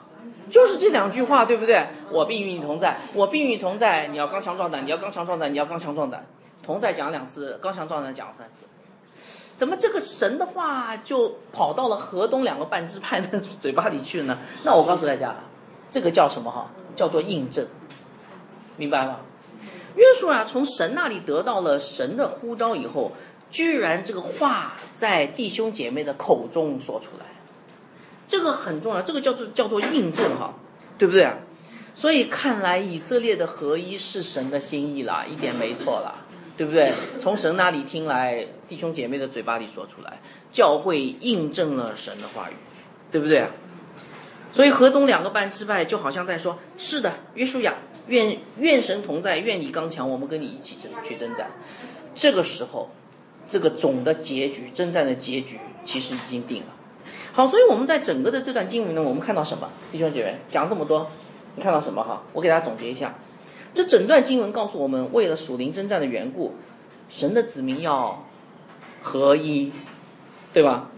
[0.49, 1.87] 就是这两句话，对不对？
[2.11, 4.07] 我必与你同在，我必与你同在。
[4.07, 6.25] 你要刚强壮胆，你要刚强壮胆，你要刚强壮胆。
[6.63, 8.65] 同在讲两次，刚强壮胆讲三次。
[9.55, 14.37] 怎么这个神的话就跑到了河东两个半支派的 嘴巴里去了呢？
[14.63, 15.35] 那我告诉大家，
[15.91, 16.69] 这个叫什么哈？
[16.95, 17.65] 叫做印证，
[18.75, 19.19] 明白吗？
[19.95, 23.11] 约书亚从神那里得到了神的呼召以后，
[23.49, 27.25] 居然这个话在弟兄姐妹的口中说出来，
[28.27, 30.53] 这个很重要，这个叫做叫做印证哈，
[30.97, 31.37] 对不对啊？
[31.95, 36.23] 所以看来以色列的合一是神的心意啦，一点没错啦。
[36.57, 36.91] 对不对？
[37.19, 40.19] 从神那里听来，弟兄姐妹的嘴巴里说出来，
[40.51, 42.55] 教会印证了神的话语，
[43.11, 43.45] 对不对？
[44.51, 47.75] 所以河东两个半支派就好像在说：是的，约书亚，
[48.07, 51.51] 愿愿神同在，愿你刚强，我们跟你一起征去征战。
[52.15, 52.89] 这个时候，
[53.47, 56.69] 这个总的结局，征战的结局其实已经定了。
[57.37, 59.69] 好，所以我们在整个的这段经文呢，我们看到什么？
[59.91, 61.11] 弟兄姐妹讲这么多，
[61.55, 62.03] 你看到什么？
[62.03, 63.13] 哈，我给大家总结一下。
[63.75, 66.55] 这整段经文告诉我们，为了属灵征战的缘故，
[67.11, 68.25] 神的子民要
[69.03, 69.71] 合一，
[70.51, 70.89] 对吧？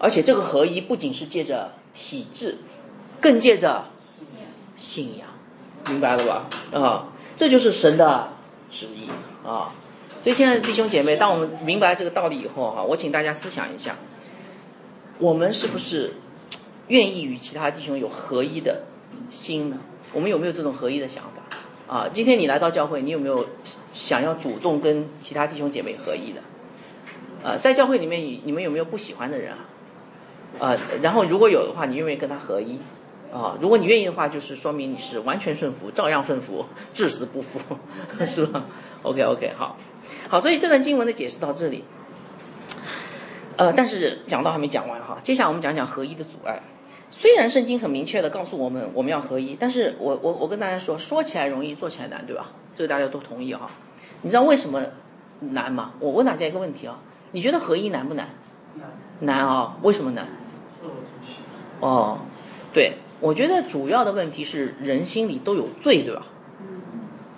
[0.00, 2.58] 而且这个合一不仅是借着体制，
[3.20, 3.84] 更借着
[4.76, 5.28] 信仰，
[5.88, 6.48] 明白了吧？
[6.76, 7.06] 啊，
[7.36, 8.30] 这就是神的
[8.72, 9.08] 旨意
[9.46, 9.70] 啊！
[10.20, 13.94] 所以，亲爱的弟兄姐妹，当我们明白这个道理以后，哈，我请大家思想一下，
[15.20, 16.14] 我们是不是
[16.88, 18.84] 愿意与其他弟兄有合一的
[19.28, 19.78] 心呢？
[20.14, 21.94] 我们有没有这种合一的想法？
[21.94, 23.46] 啊，今天你来到教会，你有没有
[23.92, 26.40] 想要主动跟其他弟兄姐妹合一的？
[27.44, 29.58] 呃，在教会里面，你你们有没有不喜欢的人啊？
[30.58, 32.78] 呃，然后如果有的话，你愿不愿意跟他合一？
[33.30, 37.60] 啊，如果你愿意的话，就是说明你是完全顺服，照样顺服，至死不服，
[38.26, 38.64] 是吧
[39.02, 39.76] ？OK OK，好，
[40.28, 41.84] 好，所以这段经文的解释到这里。
[43.60, 46.62] 呃，但是讲到还没讲完哈，接下来我们讲讲合一的阻碍。
[47.10, 52.52] 虽然圣经很明确的告诉我们我们要合一，但是我我我跟大家说，说起来容易，做起来难，对吧？
[52.74, 53.70] 这个大家都同意哈。
[54.22, 54.82] 你知道为什么
[55.40, 55.92] 难吗？
[56.00, 57.00] 我问大家一个问题啊，
[57.32, 58.30] 你觉得合一难不难？
[58.76, 58.88] 难。
[59.18, 59.76] 难啊？
[59.82, 60.26] 为什么难？
[60.72, 61.44] 自我中心。
[61.80, 62.20] 哦，
[62.72, 66.22] 对，我觉得主要的问题是人心里都有罪，对吧？
[66.62, 66.80] 嗯。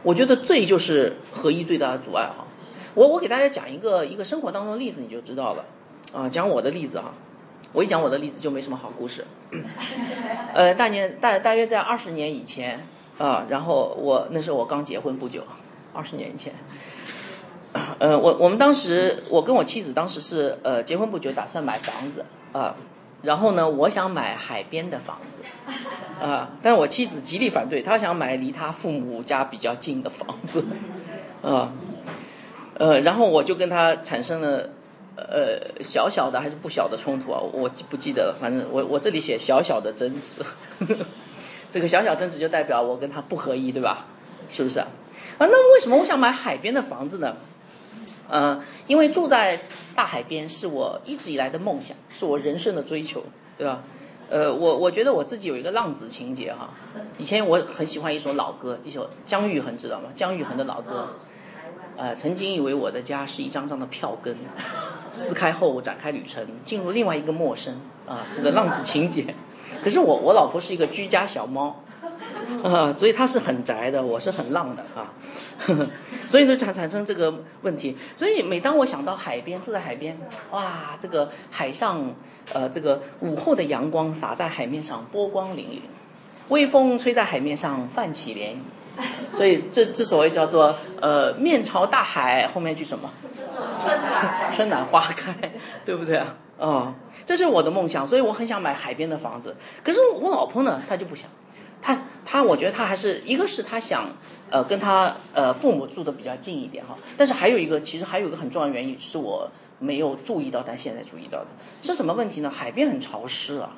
[0.04, 2.46] 我觉得罪就是合一最大的阻碍哈。
[2.94, 5.64] 我我给大家讲一个一个生活当中的例子，你就知道了。
[6.12, 7.12] 啊，讲我的例子哈。
[7.75, 9.25] 我一讲我的例子就没什么好故事，
[10.53, 15.42] 呃，大年大大约在二十年以前啊，然后我那时候我刚结婚不久，
[15.94, 16.53] 二十年以前，
[17.98, 22.22] 呃，我我们当时我跟我妻子当时是呃结婚不久，打算买房子
[22.53, 22.77] 啊，
[23.22, 25.72] 然后呢，我想买海边的房子
[26.22, 30.62] 啊，但是我妻子极力反对，她想买离她父母家比较近的房子
[31.40, 31.72] 啊，
[32.75, 34.68] 呃，然后我就跟她产生了。
[35.16, 37.40] 呃，小小的还是不小的冲突啊？
[37.40, 40.42] 我不记得了，反正我我这里写小小的争执，
[41.70, 44.07] 这个小小争执就代表我跟他不合一，对吧？
[44.51, 44.87] 是不是啊？
[45.38, 47.37] 啊，那为什么我想买海边的房子呢？
[48.29, 49.61] 呃，因为住在
[49.94, 53.22] 大海边是我一直以来的梦想，是我人生的追求，
[53.59, 53.83] 对吧？
[54.31, 56.70] 呃，我我觉得我自己有一个浪子情节哈。
[57.18, 60.09] 以前我很喜欢一首老歌，一首姜育恒知道吗？
[60.16, 61.11] 姜育恒的老歌，
[61.98, 64.35] 呃，曾经以为我的家是一张张的票根，
[65.12, 69.35] 撕开后展开旅程，进入另外一个陌生啊，这个浪子情节。
[69.83, 71.77] 可是我我老婆是一个居家小猫，
[72.62, 75.12] 啊，所以她是很宅的，我是很浪的啊，
[76.29, 77.96] 所以就产产生这个问题。
[78.16, 80.18] 所以每当我想到海边，住在海边，
[80.51, 82.14] 哇，这个海上。
[82.53, 85.79] 呃，这个午后的阳光洒在海面上，波光粼粼；
[86.48, 88.57] 微风吹在海面上，泛起涟漪。
[89.33, 93.11] 所以这这所谓叫做呃面朝大海，后面句什么？
[94.55, 95.35] 春暖花开，
[95.85, 96.35] 对不对啊？
[96.59, 96.94] 哦，
[97.26, 99.57] 这是我的梦想，所以我很想买海边的房子。
[99.83, 101.28] 可是我老婆呢，她就不想。
[101.81, 104.07] 她她，我觉得她还是一个是她想
[104.50, 106.96] 呃跟她呃父母住的比较近一点哈。
[107.16, 109.50] 但是还有一个，其实还有一个很重要的原因是我。
[109.78, 111.46] 没有注意到，但现在注意到的
[111.83, 112.48] 是什么问题呢？
[112.48, 113.70] 海边很潮湿啊。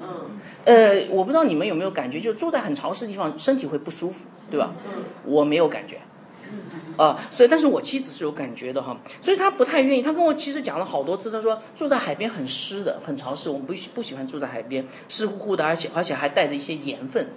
[0.00, 0.38] 嗯。
[0.64, 4.72] 呃，我不知道你们有没有感觉，就住在很潮湿的地方，身体会不舒服，对吧？
[4.94, 5.04] 嗯。
[5.24, 5.98] 我没有感觉。
[6.96, 10.00] 啊，所以，但是我妻子是有感觉的哈，所以她不太愿意。
[10.00, 17.28] 她跟我其实讲了好多次，她说住在海边很湿的，很潮湿，我们不喜不喜欢住在海边，湿乎乎的，而且而且还带着一些盐分。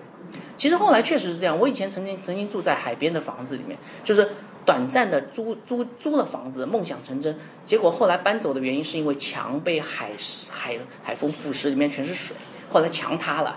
[0.58, 4.30] 其实后来确实是这样，我以前曾经曾经住在海边的房子里面，就是。
[4.66, 7.38] 短暂的租租租了房子，梦想成真。
[7.66, 10.12] 结果后来搬走的原因是因为墙被海
[10.50, 12.36] 海海风腐蚀，里面全是水。
[12.72, 13.56] 后来墙塌了，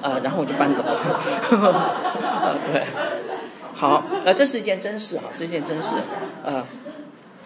[0.00, 1.00] 呃，然后我就搬走了。
[2.72, 2.84] 对，
[3.74, 5.96] 好，呃，这是一件真事哈，这件真事，
[6.44, 6.64] 呃，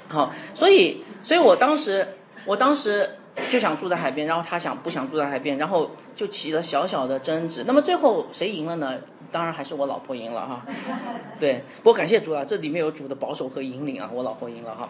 [0.09, 2.07] 好，所以，所以我当时，
[2.45, 3.09] 我当时
[3.51, 7.63] 就想住在海边，然后他想不想住在海边，然后就起了小小的争执。
[7.65, 8.97] 那么最后谁赢了呢？
[9.31, 10.65] 当然还是我老婆赢了哈，
[11.39, 14.89] 对，不过感谢主啊，这里面有主的保守和引领啊，我老婆赢了哈。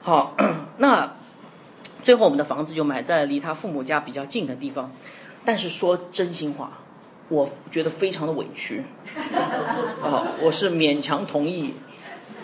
[0.00, 0.34] 好，
[0.78, 1.12] 那
[2.02, 4.90] 最后我们的房子就买在离他父母家比较近的地方，
[5.44, 6.78] 但是说真心话，
[7.28, 8.82] 我觉得非常的委屈，
[10.02, 11.74] 啊，我是勉强同意，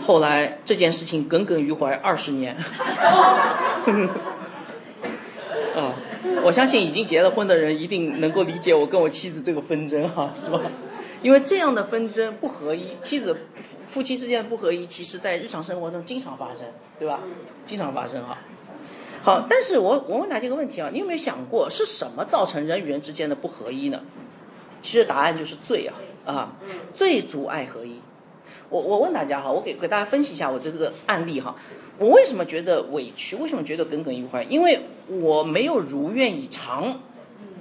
[0.06, 2.54] 后来这件事情耿耿于怀二十年，
[5.74, 5.88] 啊，
[6.44, 10.60] 我相信已经结了婚的人一定能够理解我跟我妻子这个纷争哈，是吧？
[11.22, 13.34] 因为这样的纷争不合一，妻子
[13.88, 16.58] 夫妻之间的不合一，其实在日常生活中经常发生，
[16.98, 17.20] 对吧？
[17.66, 18.36] 经常发生哈。
[19.22, 24.02] 好，但是我我问大家一个问题啊，你有没有想过是什么造成人与人之间的不合一呢？
[24.82, 26.52] 其实答案就是罪啊啊，
[26.94, 27.98] 罪阻碍合一。
[28.68, 31.56] 我我问大家哈，我给给大家分析一下我的这个案例哈，
[31.98, 33.36] 我为什么觉得委屈？
[33.36, 34.42] 为什么觉得耿耿于怀？
[34.44, 37.00] 因为我没有如愿以偿，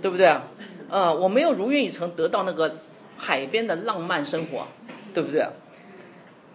[0.02, 0.44] 对不对啊？
[0.90, 2.76] 呃，我没有如愿以偿得到那个。
[3.16, 4.68] 海边的浪漫生活，
[5.14, 5.48] 对不对？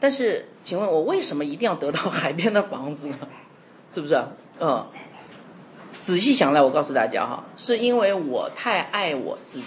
[0.00, 3.18] 但是，请问我为什么一定要得到海边的房子呢？
[3.94, 4.20] 是不是？
[4.60, 4.84] 嗯，
[6.02, 9.64] 仔细想来，我告诉大家哈，是因为我太爱我自己，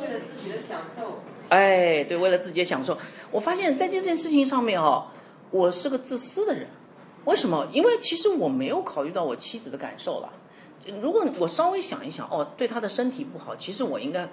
[0.00, 1.20] 为了自己的享受。
[1.50, 2.96] 哎，对，为了自己的享受。
[3.30, 5.08] 我发现，在这件事情上面哦，
[5.50, 6.68] 我是个自私的人。
[7.24, 7.66] 为什么？
[7.72, 10.30] 因为其实我没有考虑到我妻子的感受了。
[11.00, 14.28] 如果我稍微想一想，哦，对她的身体不好，其实我应该。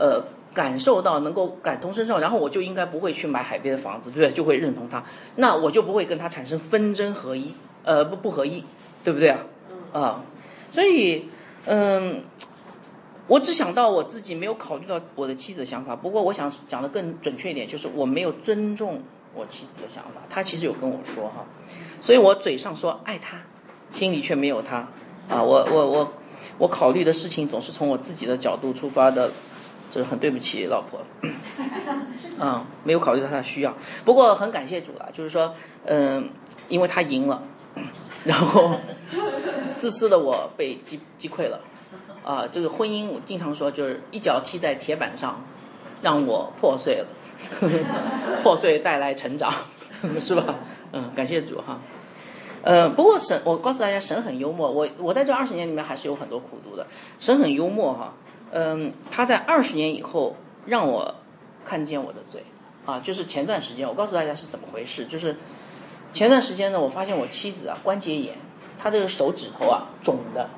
[0.00, 0.22] 呃，
[0.54, 4.30] 感受到能够感同身受，然后我就应该不会去买海边的房子，对不对？
[4.32, 5.02] 就会认同她，
[5.34, 8.62] 那我就不会跟她产生纷争合一，呃，不不合一，
[9.02, 9.40] 对不对啊？
[9.92, 10.24] 啊，
[10.70, 11.28] 所以，
[11.66, 12.22] 嗯，
[13.26, 15.96] 我只想到我自己，没有考虑到我的妻子的想法。
[15.96, 19.02] 不过，我想讲的更准确一点，就是我没有尊重
[19.34, 20.20] 我妻子的想法。
[20.30, 21.44] 她其实有跟我说哈，
[22.00, 23.38] 所以我嘴上说爱他，
[23.92, 24.88] 心里却没有他。
[25.28, 26.12] 啊，我我我
[26.58, 29.30] 我考虑的事情总是从我自己的角度出发的。
[29.90, 31.00] 这很对不起老婆，
[32.38, 33.74] 嗯， 没有考虑到他的需要。
[34.04, 35.54] 不过很感谢主了，就是说，
[35.86, 36.28] 嗯，
[36.68, 37.42] 因为他赢了，
[38.22, 38.78] 然后
[39.76, 41.62] 自私的我被击击溃了。
[42.22, 45.42] 啊，这个婚姻我经常说就是一脚踢在铁板上，
[46.02, 47.06] 让我破碎了，
[48.44, 49.50] 破碎带来成长，
[50.20, 50.54] 是吧？
[50.92, 51.78] 嗯，感谢主哈。
[52.62, 54.70] 呃，不过神，我告诉大家，神很幽默。
[54.70, 56.86] 我我在这二十年里面还是有很多苦读的。
[57.20, 58.14] 神很幽默哈。
[58.50, 60.34] 嗯，他在二十年以后
[60.66, 61.14] 让我
[61.64, 62.42] 看见我的罪，
[62.86, 65.36] 啊，就是前段时间我告诉大家是怎么回事，就是
[66.14, 68.36] 前段时间呢，我发现我妻子啊关节炎，
[68.78, 70.48] 她这个手指头啊肿的，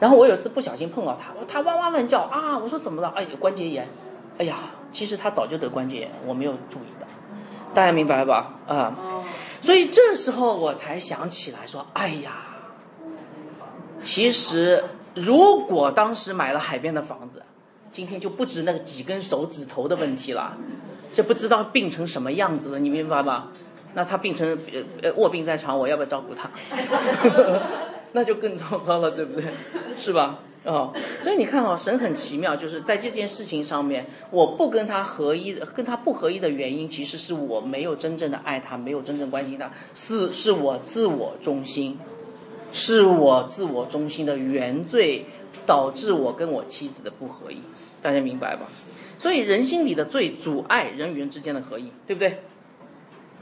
[0.00, 3.12] 然后我有次不小心碰到她，她哇哇乱叫啊，我说怎么了？
[3.14, 3.88] 哎，有关节炎，
[4.38, 7.06] 哎呀，其实她早就得关节炎，我没有注意到，
[7.72, 8.54] 大家明白吧？
[8.66, 8.96] 啊，
[9.64, 12.46] 所以这时候我才想起来说，哎呀，
[14.02, 14.84] 其实。
[15.16, 17.44] 如果当时买了海边的房子，
[17.92, 20.56] 今天就不止那个几根手指头的问题了，
[21.12, 23.52] 这不知道病成什么样子了，你明白吧？
[23.94, 26.50] 那他病成呃呃卧病在床，我要不要照顾他？
[28.10, 29.44] 那就更糟糕了，对不对？
[29.96, 30.40] 是吧？
[30.64, 41.98] 哦，所以你看哦，神很奇妙，就是在这件事情上面，我不跟他合一，跟他不合一的原因，其实是我没有真正的爱他，没有真正关心他，是是我自我中心，
[42.72, 45.26] 是我自我中心的原罪，
[45.66, 47.58] 导致我跟我妻子的不合一，
[48.00, 48.66] 大家明白吧？
[49.18, 52.38] 所以人心里的罪阻碍人与人之间的合一，对不对？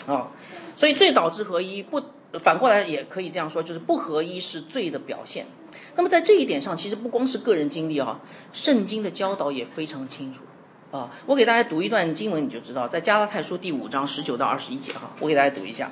[0.07, 0.29] 啊，
[0.77, 2.03] 所以罪导致合一，不
[2.41, 5.47] 反过来也可以这样说，就是不合一是罪的表现。
[5.95, 8.21] 那么在这一点上，其实不光是个人经历啊，
[8.53, 10.43] 圣经的教导也非常清楚
[10.91, 11.11] 啊。
[11.27, 15.91] 我给大家读一段经文，你就知道，在加拉太书第五章十九到二十一节哈，我给大家读一下。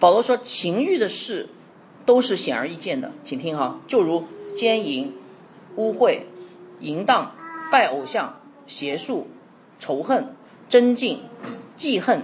[0.00, 1.48] 保罗说，情欲的事
[2.04, 5.14] 都是显而易见的，请听哈，就如奸淫、
[5.76, 6.20] 污秽、
[6.80, 7.32] 淫荡、
[7.70, 9.26] 拜偶像、邪术、
[9.78, 10.34] 仇恨、
[10.68, 11.20] 争竞、
[11.76, 12.22] 记恨、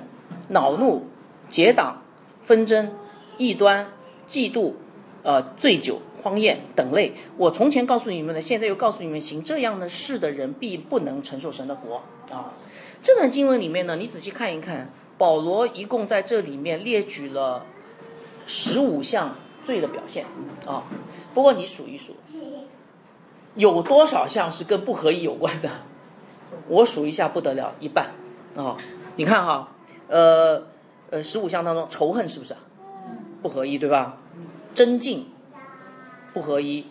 [0.49, 1.07] 恼怒、
[1.51, 2.03] 结党、
[2.45, 2.93] 纷争、
[3.37, 3.93] 异端、
[4.29, 4.73] 嫉妒、
[5.23, 6.01] 呃醉酒。
[6.23, 12.53] 荒宴等类，我从前告诉你们的，现在又告诉你们，行这样的事的人必不能承受神的国啊。
[13.03, 17.67] 这段经文里面呢，你仔细看一看，保罗一共在这里面列举了
[18.47, 20.25] 十五项罪的表现
[20.65, 20.85] 啊。
[21.35, 22.15] 不过你数一数，
[23.57, 25.69] 有多少项是跟不合一有关的？
[26.69, 28.13] 我数一下不得了，一半
[28.55, 28.77] 啊。
[29.17, 29.71] 你看哈，
[30.07, 30.63] 呃
[31.11, 32.55] 呃，十五项当中，仇恨是不是
[33.43, 34.19] 不合一，对吧？
[34.75, 35.27] 真敬。
[36.33, 36.85] 不合一，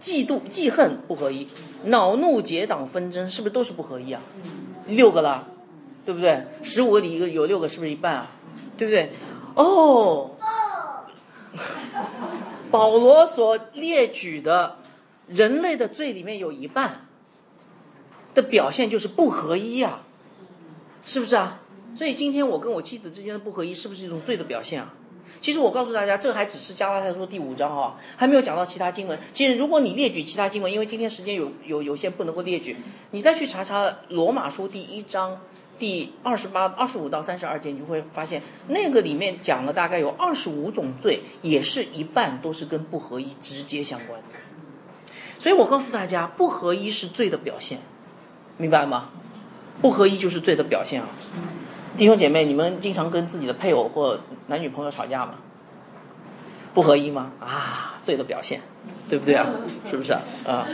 [0.00, 1.48] 嫉妒、记恨不合一，
[1.84, 4.20] 恼怒、结党、纷争，是不是都是不合一啊？
[4.86, 5.48] 六个了，
[6.04, 6.44] 对不对？
[6.62, 8.30] 十五个里一个有六个，是不是一半啊？
[8.76, 9.12] 对不对？
[9.54, 10.32] 哦，
[12.70, 14.76] 保罗所列举的
[15.28, 17.06] 人类的罪里面有一半
[18.34, 20.00] 的表现就是不合一呀，
[21.04, 21.60] 是不是啊？
[21.96, 24.94] 所以今天我跟我妻子之间的不合一，是不是一种罪的表现啊？
[25.42, 29.18] 其实我告诉大家，这还只是加拉太书第五章哈，还没有讲到其他经文。
[29.34, 32.76] 其实如果你列举其他经文，因为今天时间有有有些不能够列举，
[33.10, 35.40] 你再去查查罗马书第一章
[35.80, 44.26] 第二十八、二十五到三十二节，你就会发现那个里面讲了大概有二十五种罪，也是一半都是跟不合一直接相关的。
[45.40, 47.80] 所以我告诉大家，不合一是罪的表现，
[48.58, 49.10] 明白吗？
[49.80, 51.08] 不合一就是罪的表现啊。
[51.96, 55.34] 弟兄姐妹，你们经常跟自己的配偶或男女朋友吵架吗？
[56.72, 57.32] 不合一吗？
[57.38, 58.62] 啊，罪的表现，
[59.10, 59.46] 对不对啊？
[59.90, 60.66] 是不是啊？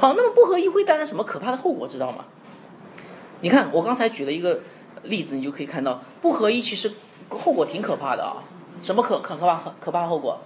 [0.00, 2.24] 好，那么不合一会带来什么可怕的后果，知道吗？
[3.40, 4.60] 你看，我刚才举了一个
[5.04, 6.92] 例子，你就可以看到，不合一其实
[7.28, 8.42] 后果挺可怕的啊。
[8.82, 10.40] 什么可可可怕可怕后果？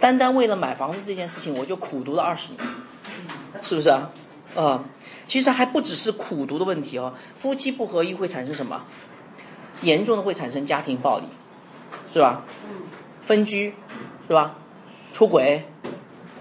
[0.00, 2.60] 单单为了买房子这件事情，我就苦读了二十年，
[3.62, 4.10] 是不是啊？
[4.56, 4.84] 啊，
[5.26, 8.82] 其实还不只是苦读的问题哦，夫妻不合一会产生什么？
[9.82, 11.24] 严重的会产生家庭暴力，
[12.12, 12.42] 是吧？
[13.22, 13.74] 分居，
[14.26, 14.56] 是吧？
[15.12, 15.64] 出轨、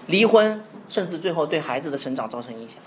[0.07, 2.77] 离婚，甚至最后对孩子的成长造成影响。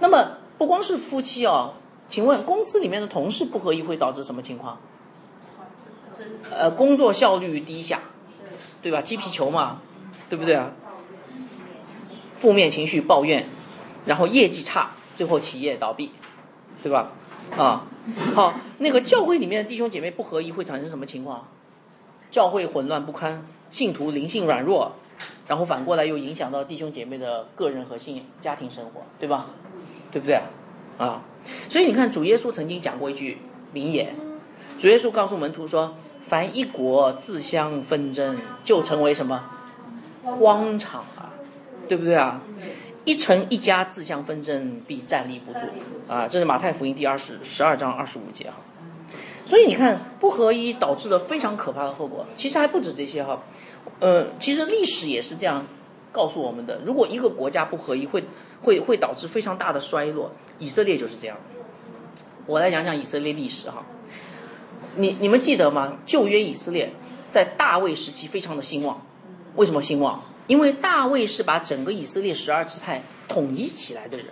[0.00, 1.74] 那么不光是夫妻哦，
[2.08, 4.78] 请问公司里面的同事不合一会导致什么情况？
[6.50, 8.00] 呃，工作效率低下，
[8.80, 9.00] 对吧？
[9.00, 9.80] 踢皮球嘛，
[10.28, 10.72] 对不对啊？
[12.36, 13.48] 负面情绪、抱怨，
[14.04, 16.12] 然后业绩差，最后企业倒闭，
[16.82, 17.12] 对吧？
[17.56, 17.86] 啊。
[18.34, 21.46] 好，那个教会里面的弟兄姐妹不合一会产生什么情况？
[22.30, 24.92] 教会混乱不堪，信徒灵性软弱，
[25.46, 29.50] 然后反过来又影响到弟兄姐妹的个人和信家庭生活，对吧？
[30.10, 30.40] 对不对？
[30.98, 31.22] 啊，
[31.68, 33.38] 所以你看，主耶稣曾经讲过一句
[33.72, 34.14] 名言，
[34.78, 35.94] 主耶稣告诉门徒说
[36.26, 39.44] ：“凡一国自相纷争，就成为什么
[40.22, 41.30] 荒场啊？
[41.88, 42.40] 对不对啊？”
[43.04, 45.58] 一城一家自相纷争，必站立不住
[46.06, 46.28] 啊！
[46.28, 48.56] 这是马太福音第二十十二章二十五节哈。
[49.44, 52.24] 所以你看，不合一导致了非常可怕的后果。
[52.36, 53.42] 其实还不止这些哈，
[53.98, 55.66] 呃，其实历史也是这样
[56.12, 56.80] 告诉我们的。
[56.84, 58.22] 如果一个国家不合一，会
[58.62, 60.30] 会会导致非常大的衰落。
[60.60, 61.36] 以色列就是这样。
[62.46, 63.84] 我来讲讲以色列历史哈。
[64.94, 65.98] 你你们记得吗？
[66.06, 66.92] 旧约以色列
[67.32, 69.04] 在大卫时期非常的兴旺，
[69.56, 70.22] 为什么兴旺？
[70.52, 74.26] 因为大卫是把整个以色列十二支派统一起来的人，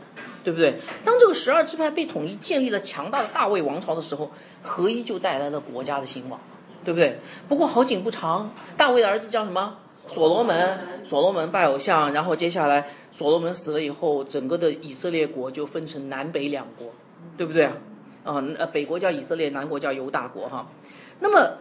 [0.44, 0.78] 对不对？
[1.02, 4.30] 当这个十二支派被统一，建立了强大的大卫王朝的时候，
[4.62, 6.38] 合一就带来了国家的兴旺，
[6.84, 7.18] 对不对？
[7.48, 9.78] 不过好景不长，大卫的儿子叫什么？
[10.08, 10.78] 所罗门。
[11.04, 16.92] 所罗门拜偶像，然后接下来所罗门死了以后，整个的以色列国就分成南北两国，
[17.38, 17.72] 对不对啊？
[18.24, 20.68] 啊，呃，北国叫以色列，南国叫犹大国哈。
[21.20, 21.56] 那么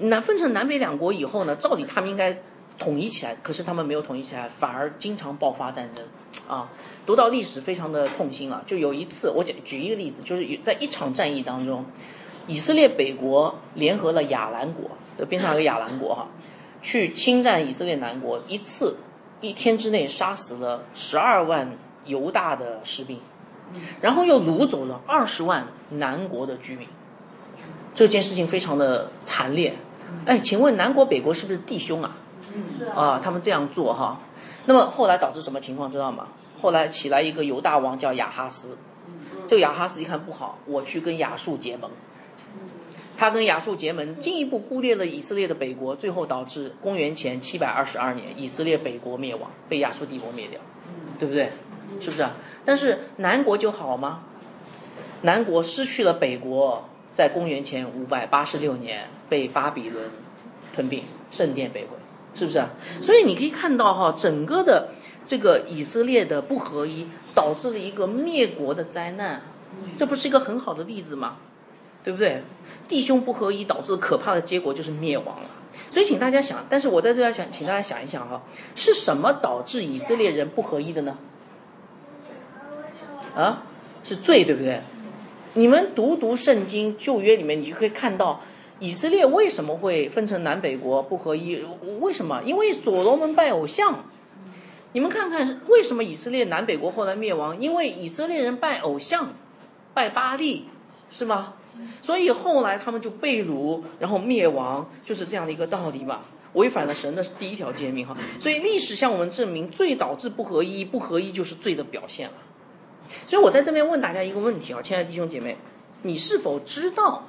[0.00, 2.42] 南分成南北两国以后呢，照理他们应该。
[2.80, 6.04] 统一起来，可是他们没有统一起来，反而经常爆发战争，
[6.48, 6.68] 啊，
[7.06, 8.62] 读到历史非常的痛心啊。
[8.66, 11.84] 就有一次，我举举一个例子，就是在一场战役当中，
[12.46, 16.26] 以色列北国联合了亚兰国，这边上有个亚兰国哈，
[16.82, 18.96] 去侵占以色列南国，一次
[19.42, 21.76] 一天之内杀死了十二万
[22.06, 23.20] 犹大的士兵，
[24.00, 26.88] 然后又掳走了二十万南国的居民。
[27.94, 29.74] 这件事情非常的惨烈。
[30.24, 32.16] 哎，请问南国北国是不是弟兄啊？
[32.94, 34.18] 啊，他们这样做哈，
[34.66, 36.28] 那么后来导致什么情况知道吗？
[36.60, 38.76] 后来起来一个犹大王叫亚哈斯，
[39.46, 41.90] 这个亚哈斯一看不好，我去跟亚述结盟。
[43.16, 50.58] 他跟亚述结盟，进一步孤立了以色列的北国，最后导致公元前七百二十二年以色列北国灭亡，被亚述帝国灭掉，
[51.18, 51.52] 对不对？
[52.00, 52.26] 是不是？
[52.64, 54.22] 但是南国就好吗？
[55.20, 60.10] 南国失去了北国，在公元前五百八十六年被巴比伦
[60.74, 61.90] 吞并，圣殿被毁，
[62.34, 62.70] 是不是啊？
[63.02, 64.88] 所以你可以看到哈，整个的
[65.26, 69.42] 这个以色列的不合一，导致了一个灭国的灾难，
[69.96, 71.36] 这不是一个很好的例子吗？
[72.02, 72.42] 对不对？
[72.88, 75.50] 弟兄不合一导致可怕的结果就是灭亡了。
[75.90, 78.42] 所以请大家想，但是我在这要想，请大家想一想哈，
[78.74, 81.16] 是什么导致以色列人不合一的呢？
[83.36, 83.62] 啊，
[84.02, 84.80] 是罪，对不对？
[85.54, 88.40] 你们读读圣经旧约里面，你就可以看到
[88.80, 91.62] 以色列为什么会分成南北国不合一？
[92.00, 92.42] 为什么？
[92.44, 94.04] 因为所罗门拜偶像。
[94.92, 97.60] 你们看看为什么以色列南北国后来灭亡？
[97.60, 99.34] 因为以色列人拜偶像，
[99.94, 100.64] 拜巴利，
[101.10, 101.54] 是吗？
[102.02, 106.22] 所以后来他们就被掳，然后灭亡，就是这样的一个道理嘛。
[106.54, 108.16] 违反了神的第一条诫命哈。
[108.40, 112.34] 所以历史向我们证明，罪导致不合一，不合一就是罪的表现了。
[113.28, 115.56] 所以我在这边问大家一个问题啊，亲爱的弟兄姐妹，
[116.02, 117.22] 你是否知道，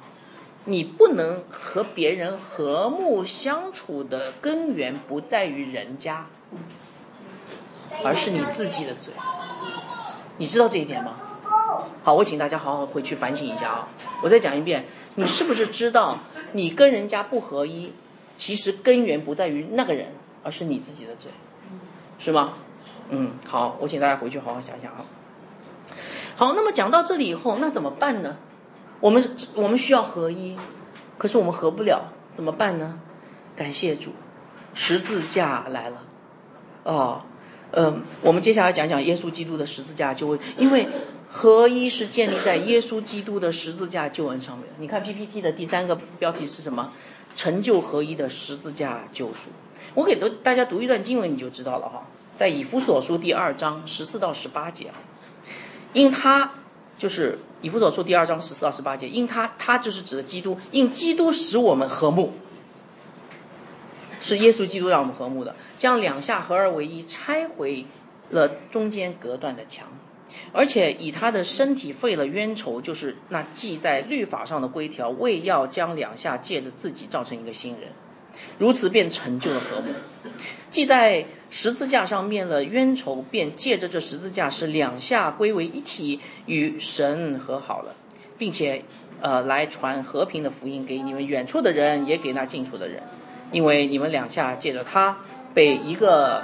[0.64, 6.26] 你不能和别人和睦相处的根源不在于人家，
[8.04, 9.12] 而是你自己的嘴？
[10.38, 11.16] 你知道这一点吗？
[12.04, 13.88] 好，我请大家好好回去反省一下啊！
[14.22, 14.84] 我再讲一遍，
[15.16, 16.18] 你是不是知道
[16.52, 17.92] 你跟人家不合一，
[18.36, 20.12] 其实根源不在于那个人，
[20.44, 21.30] 而是你自己的嘴，
[22.18, 22.54] 是吗？
[23.08, 25.04] 嗯，好，我请大家回去好好想想啊。
[26.36, 28.36] 好，那么讲到这里以后，那怎么办呢？
[29.02, 30.56] 我们我们需要合一，
[31.18, 32.02] 可是我们合不了，
[32.36, 33.00] 怎么办呢？
[33.56, 34.12] 感谢主，
[34.74, 36.02] 十字架来了，
[36.84, 37.22] 哦，
[37.72, 40.86] 嗯，我们接下来讲讲耶稣基督的十字架救恩，因为
[41.28, 44.68] 合一是建立在耶稣基督的十字架救恩上面。
[44.78, 46.92] 你看 PPT 的第三个标题是什么？
[47.34, 49.50] 成就合一的十字架救赎。
[49.94, 54.94] 我给读大家读一段经文，你就知道了哈，在以弗所书第二章十四到十八节啊。
[55.92, 56.50] 因他
[57.02, 62.32] 就是以弗所书第二章十四到十八节，因他他就是指的基督，因基督使我们和睦，
[64.20, 67.86] 是耶稣基督让我们和睦的，将两下合而为一，拆毁
[68.30, 69.88] 了中间隔断的墙，
[70.52, 77.90] 而且以他的身体废了冤仇，就是那记在律法上的规条，为要将两下借着自己造成一个新人，
[78.60, 79.88] 如此便成就了和睦，
[80.70, 81.26] 记在。
[81.54, 87.94] 十字架上面了冤仇，便借着这十字架是两下归为一体，与神和好了，
[88.38, 88.82] 并且，
[89.20, 93.02] 呃，来传和平的福音给你们远处的人，也给那近处的人，
[93.52, 95.18] 因为你们两下借着他
[95.52, 96.42] 被一个，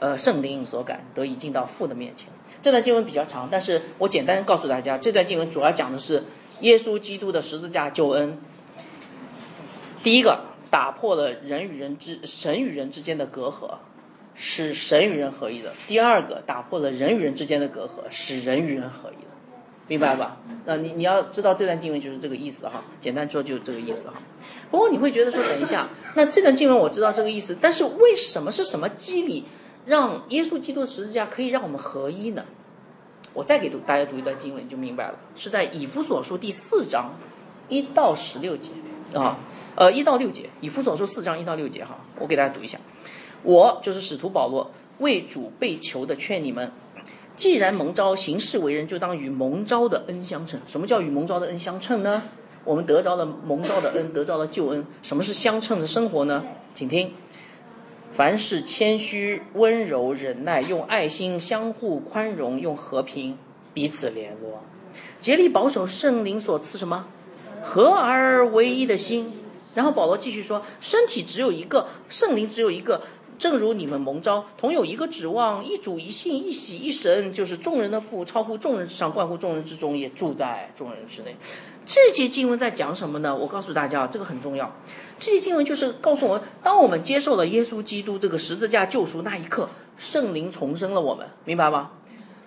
[0.00, 2.30] 呃，圣灵所感，得以进到父的面前。
[2.62, 6.24] 这段经文比较长，但是我简单告诉大家，这段经文主要讲的是
[6.62, 8.38] 耶稣基督的十字架救恩。
[10.02, 10.40] 第一个，
[10.70, 13.74] 打破了人与人之神与人之间的隔阂。
[14.38, 15.74] 使神与人合一的。
[15.86, 19.28] 第二个，打破了人与人之间的隔阂，使人与人合一的，
[19.88, 20.36] 明白吧？
[20.64, 22.84] 那你你要知道这段经文就是这个意思哈。
[23.00, 24.14] 简单说就是这个意思哈。
[24.70, 29.44] 不过你会觉得说，等一下，那这段经文我知道这个意思，但是为什么是什么机理
[29.84, 32.44] 让耶稣基督十字架可以让我们合一呢？
[33.34, 37.14] 我再给读大家读一段经文你就明白了，是在以弗所书第四章
[37.68, 38.70] 一到十六节
[39.14, 39.38] 啊，
[39.74, 42.78] 呃一到六节，以弗所书四章一到六节哈，我给大家读一下。
[43.42, 46.70] 我就是使徒保罗，为主被求的劝你们：
[47.36, 50.60] 既然蒙召行事为人，就当与蒙召的恩相称。
[50.66, 52.24] 什么叫与蒙召的恩相称呢？
[52.64, 54.84] 我们得着了蒙召的恩，得着了救恩。
[55.02, 56.44] 什么是相称的生活呢？
[56.74, 57.12] 请听：
[58.14, 63.38] 凡是谦虚、温柔、忍耐，用爱心相互宽容，用和平
[63.72, 64.62] 彼此联络，
[65.20, 67.06] 竭力保守圣灵所赐什么
[67.62, 69.32] 合而为一的心。
[69.74, 73.00] 然后保罗继续说：身体只有一个，圣灵只有一个。
[73.38, 81.34] 正如你们蒙召，同有一个指望，一主一信一喜一神，就是众人的父，超乎众人之上，冠乎众人之中，也住在众人之内。
[81.86, 83.34] 这节经文在讲什么呢？
[83.34, 84.70] 我告诉大家，这个很重要。
[85.18, 91.92] 这节经文就是告诉我们，当我们接受了耶稣基督这个十字架救赎那一刻，圣灵重生了我们，明白吗？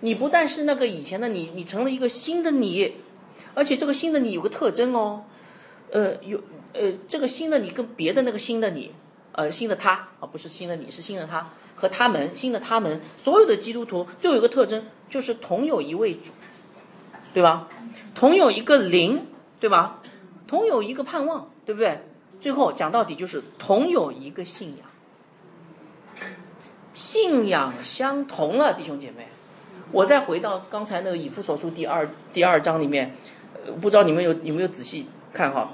[0.00, 2.92] 你不再是那个以前的你，你成了一个新的你，
[3.54, 5.24] 而且这个新的你有个特征哦，
[5.90, 6.40] 呃，有
[6.72, 8.90] 呃，这个新的你跟别的那个新的你，
[9.32, 16.30] 呃，新的他啊，不是新的你，是新的他和他们，新的他们，所有的基督徒都有一个特征，就是同有一位主，
[17.32, 17.68] 对吧？
[18.14, 19.26] 同有一个灵，
[19.58, 20.00] 对吧？
[20.46, 22.00] 同有一个盼望，对不对？
[22.40, 24.86] 最后讲到底就是同有一个信仰。
[26.92, 29.28] 信仰相同了，弟兄姐妹，
[29.92, 33.16] 我再回到刚才那个以弗所书第二第二章里面，
[33.80, 35.72] 不知道你们有有没有仔细看哈？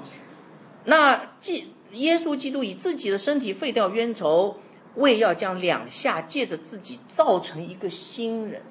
[0.85, 4.57] 那既耶稣基督以自己的身体废掉冤仇，
[4.95, 8.61] 为要将两下借着自己造成一个新人，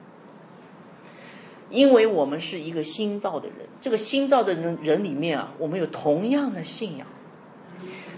[1.70, 7.06] 因为我们是一个新造的人，这个新造的人人里面啊，我们有同样的信仰，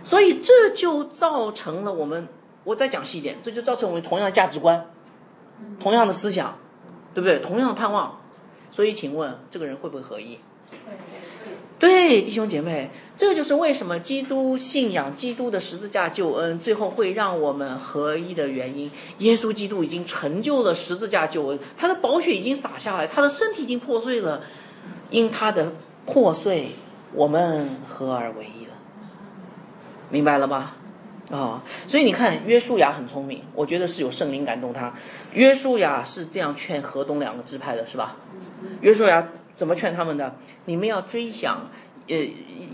[0.05, 2.29] 所以这就造成了我们。
[2.63, 4.87] 我再讲细一点，这就造成我们同样的价值观，
[5.81, 6.59] 同样的思想，
[7.15, 7.39] 对不对？
[7.39, 8.21] 同样的盼望，
[8.71, 10.39] 所以请问这个人会不会合一？
[11.81, 18.91] 对，弟兄姐妹，这就是为什么基督信仰基督的十字架救恩，最后会让我们合一的原因。
[19.19, 24.43] 耶稣基督已经成就了十字架救恩，他的宝血已经洒下来，他的身体已经破碎了，
[25.09, 25.73] 因他的
[26.05, 26.69] 破碎，
[27.15, 28.73] 我们合而为一了。
[30.11, 30.73] 明白了吗？
[31.31, 34.93] 啊，所以你看，约书亚很聪明，我觉得是有圣灵感动他。
[35.33, 38.17] 约书亚是这样劝河东两个支派的，是吧？
[38.83, 39.27] 约书亚
[39.61, 40.35] 怎么劝他们的？
[40.65, 41.69] 你们要追想，
[42.09, 42.17] 呃，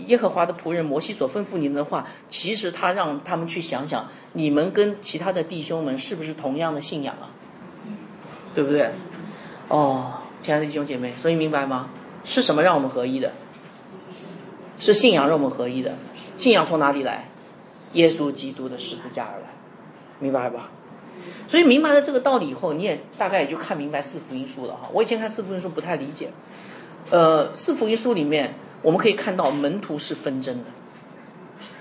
[0.05, 2.07] 耶和华的仆人摩西所吩咐你们的话。
[2.29, 7.27] 其实他让他们去想想，你们跟其他的弟兄们是不是同样的信仰啊？
[8.55, 8.89] 对不对？
[9.67, 11.89] 哦，亲爱的弟兄姐妹，所以明白吗？
[12.23, 13.33] 是什么让我们合一的？
[14.79, 15.95] 是信仰让我们合一的。
[16.37, 17.27] 信仰从哪里来？
[17.91, 19.47] 耶稣基督的十字架而来，
[20.19, 20.69] 明白吧？
[21.49, 24.89] 所以明白了这个道理以后，你也大概也就看明白四福音书了哈。
[24.93, 26.29] 我以前看四福音书不太理解，
[27.09, 30.65] 呃，四福音书里面我们可以看到门徒是纷争的，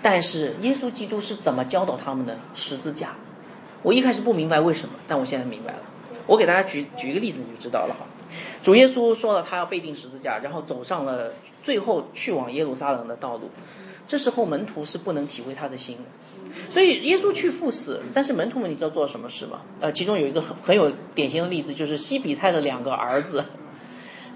[0.00, 3.14] 但是耶稣基督是怎么教导他们的十字架？
[3.82, 5.78] 我一开始不明白为什么，但我现在明白了。
[6.26, 8.06] 我给大家举举一个例子，你就知道了哈。
[8.62, 13.50] 主耶稣说了他要背定十字架，然后走上了最后去往耶路撒冷的道路。
[14.08, 19.62] 这时候门徒是不能体会他的心的，所以耶稣去赴死，但是门徒们你知道做了什么事吗？
[19.80, 23.44] 呃，其中有一个很很有典型的例子，就是西比泰的两个儿子，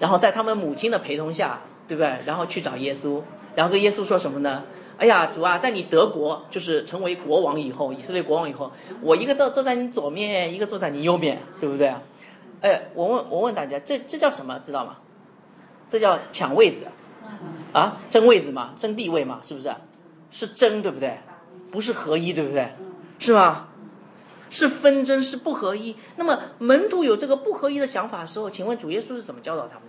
[0.00, 2.12] 然后在他们母亲的陪同下，对不对？
[2.26, 3.22] 然后去找耶稣，
[3.54, 4.64] 然后跟耶稣说什么呢？
[4.98, 11.94] 哎呀，主啊，在你德国就是成为国王以后，以色列国王以后，我一个坐坐在你左面，一个坐在你右面，对不对？
[12.60, 14.58] 哎，我问我问大家，这这叫什么？
[14.64, 14.96] 知道吗？
[15.88, 16.86] 这叫抢位子。
[17.72, 19.72] 啊，争位子嘛，争地位嘛，是不是？
[20.30, 21.18] 是争，对不对？
[21.70, 22.68] 不是合一，对不对？
[23.18, 23.68] 是吗？
[24.50, 25.96] 是纷争，是不合一。
[26.16, 29.84] 那么门徒有这个不合一的想法的时候，请问主耶稣是怎么教导他们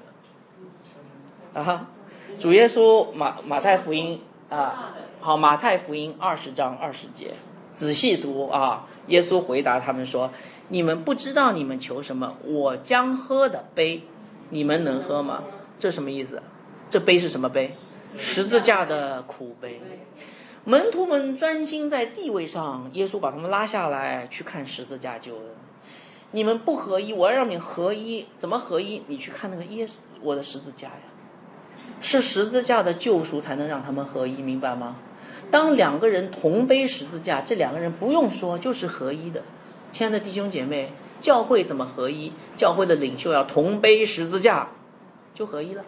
[1.54, 1.60] 的？
[1.60, 1.90] 啊，
[2.40, 7.32] 主耶稣马马太福音啊，好，马太福音二十章二十节，
[7.76, 8.88] 仔细读啊。
[9.08, 10.32] 耶稣回答他们说
[10.70, 14.04] ：“你们不知道你们求什么，我将喝的杯，
[14.52, 15.44] 你们能喝吗？”
[15.80, 16.42] 这什么意思？
[16.90, 17.72] 这杯是什么杯？
[18.20, 19.82] 十字架的苦杯。
[20.64, 25.44] 门徒们专心在地位上，耶稣把他们拉下来去看十字架救恩。
[26.34, 28.28] 你们不合一，我要让你合一。
[28.38, 29.02] 怎么合一？
[29.08, 30.94] 你去看那个耶稣，我的十字架呀，
[32.00, 34.98] 是十字架的救赎才能让他们合一，明白吗？
[35.50, 39.42] 当两个人同背十字架，这两个人不用说就是合一的。
[39.92, 42.32] 亲爱的弟兄姐妹，教会怎么合一？
[42.56, 44.70] 教会的领袖要同背十字架，
[45.34, 45.84] 就合一了。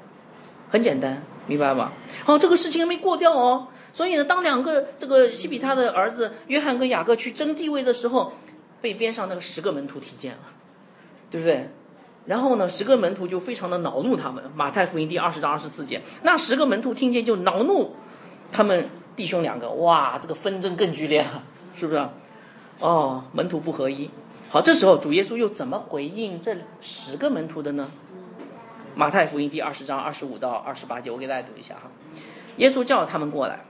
[0.69, 1.93] 很简单，明白吧？
[2.26, 3.67] 好，这个事情还没过掉哦。
[3.94, 8.34] 所以呢，当两个这个西比他的儿子约翰跟雅各去争地位的时候，
[8.82, 10.39] 被边上那个十个门徒听见了，
[11.30, 11.70] 对不对？
[12.26, 14.44] 然后呢，十个门徒就非常的恼怒他们。
[14.56, 17.96] 马太福音第二十章二十四节，那十个门徒听见就恼怒
[18.52, 21.44] 他们弟兄两个，哇，这个纷争更剧烈了，
[21.76, 22.02] 是不是？
[22.80, 24.10] 哦，门徒不合一。
[24.50, 27.91] 好，这时候主耶稣又怎么回应这十个门徒的呢？
[28.96, 31.91] 马太福音第二十章二十五到二十八节，我给大家读一下哈。
[32.58, 33.66] 耶稣叫他们过来，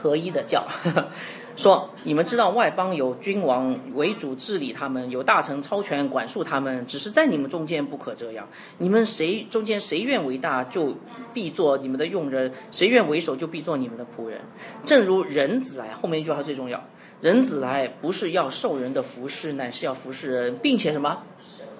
[0.00, 0.64] 合一的叫，
[1.56, 8.46] 说：你们知道外邦有君王为主治理他们，有大臣超权管束他们，只是在你们中间不可这样。
[8.78, 10.94] 你们谁中间谁愿为大，就
[11.34, 14.40] 必做你们的用人；谁愿为首，就必做你们的仆人。
[14.84, 16.80] 正如人子来，后面一句话最重要：
[17.20, 21.24] 人子来不是要受人的服侍，乃是要服侍人，并且什么？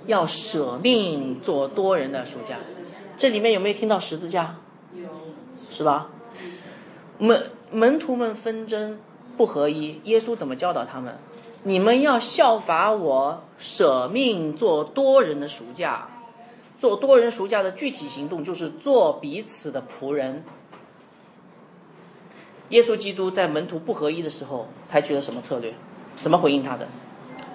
[0.07, 2.57] 要舍命做多人的属家，
[3.17, 4.57] 这里面有没有听到十字架？
[4.95, 5.05] 有，
[5.71, 6.09] 是吧？
[7.19, 8.99] 我们门徒们纷争
[9.37, 11.19] 不合一，耶稣怎么教导他们？
[11.63, 16.09] 你们要效法我，舍命做多人的赎价。
[16.79, 20.45] 做多人赎价的具体行动就是做彼此的仆人。
[22.69, 25.75] 耶稣基督在门徒不合一的时候采取了什么策略？
[26.15, 26.87] 怎么回应他的？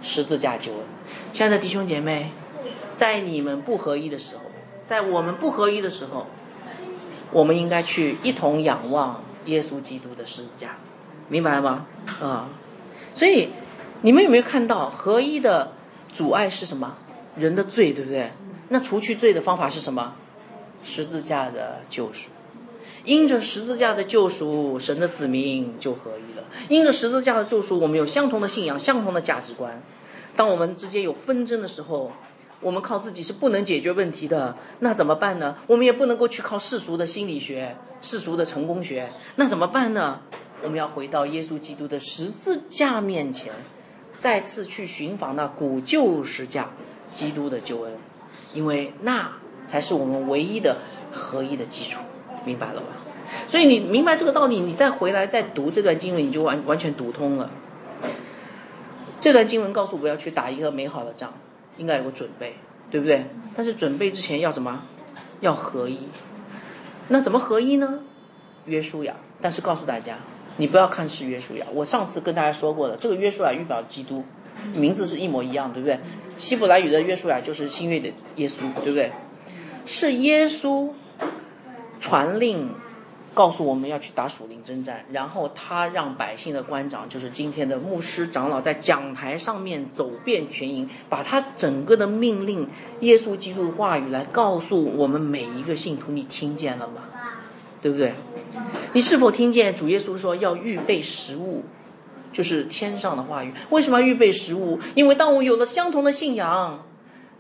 [0.02, 0.82] 十字架救恩。
[1.32, 2.32] 亲爱的弟兄姐妹，
[2.98, 4.42] 在你们不合一的时候，
[4.86, 6.28] 在我们不合一的时候，
[7.32, 10.76] 我们应该去一同仰望耶稣基督的十字架，
[11.30, 11.86] 明白了吗？
[12.22, 12.50] 啊，
[13.14, 13.50] 所以
[14.02, 15.72] 你们有没有看到合一的
[16.14, 16.96] 阻碍是什么？
[17.36, 18.30] 人的罪，对不对？
[18.70, 20.16] 那除去罪的方法是什么？
[20.84, 22.30] 十字架的救赎。
[23.06, 26.44] 因着十字架的救赎，神的子民就合一了。
[26.70, 29.82] 因着十字架的救赎，我们有相同的信仰、相同的价值观。
[30.38, 32.12] 当我们之间有纷争的时候，
[32.62, 34.56] 我们靠自己是不能解决问题的。
[34.80, 35.58] 那怎么办呢？
[35.68, 39.10] 我们也不能够去靠世俗的心理学、世俗的成功学。
[39.38, 40.20] 那怎么办呢？
[40.62, 43.52] 我们要回到耶稣基督的十字架面前，
[44.20, 46.70] 再次去寻访那古旧十架
[47.12, 47.94] 基督的救恩，
[48.54, 49.32] 因为那
[49.68, 50.78] 才是我们唯一的
[51.12, 52.00] 合一的基础。
[52.46, 52.88] 明白了吧？
[53.48, 57.50] 所以你明白这个道理，你再回来再读这段经文，你就完完全读通了。
[59.22, 61.34] 这段经文告诉我要去打一个美好的仗，
[61.78, 62.56] 应该有个准备，
[62.92, 63.26] 对不对？
[63.56, 64.84] 但是准备之前要什么？
[65.40, 66.00] 要合一。
[67.08, 68.00] 那怎么合一呢？
[68.66, 69.16] 约书亚。
[69.42, 70.18] 但是告诉大家，
[70.58, 71.66] 你不要看是约书亚。
[71.74, 74.24] 我上次跟大家说过的，这个约书亚预表基督，
[74.74, 76.00] 名字是一模一样，对不对？
[76.38, 79.12] 希伯来语的约书亚就是新约的耶稣，对不对？
[79.86, 80.90] 是耶稣。
[82.00, 82.70] 传令
[83.34, 92.68] 告诉我们要去打属灵征战，然后他让百姓的官长，就是今天的牧师长老，在讲台上面走遍全营，把他整个的命令、
[93.02, 96.12] 耶稣基督的话语来告诉我们每一个信徒。
[96.12, 97.02] 你听见了吗？
[97.82, 98.14] 对不对？
[98.94, 101.64] 你是否听见主耶稣说要预备食物，
[102.32, 103.52] 就是天上的话语？
[103.72, 104.80] 为什么要预备食物？
[104.96, 106.86] 因为当我有了相同的信仰，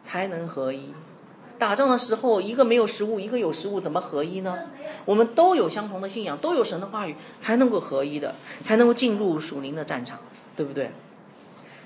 [0.01, 0.91] 才能合一。
[1.59, 4.57] 打仗的时候，一个没有食物，一个有食物，怎么合一呢？
[5.05, 10.19] 我们都有相同的信仰，都有神的话语，才能够合一的，才能够进入属灵的战场，
[10.55, 10.91] 对不对？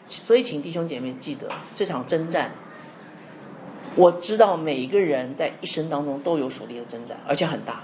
[0.09, 2.51] 所以，请弟兄姐妹记得，这场征战，
[3.95, 7.83] 我知道每一个人在一生当中都有属灵的征战，而且很大。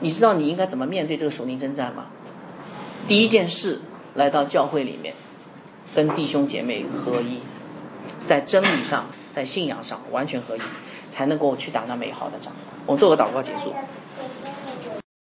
[0.00, 2.06] 你知道你应该怎么面对这个属灵征战吗？
[3.06, 3.80] 第一件事，
[4.14, 5.14] 来到教会里面，
[5.94, 7.40] 跟弟兄姐妹合一，
[8.24, 10.60] 在真理上，在信仰上完全合一。
[11.14, 12.52] 才能够去打那美好的仗。
[12.86, 13.72] 我做个祷告结束。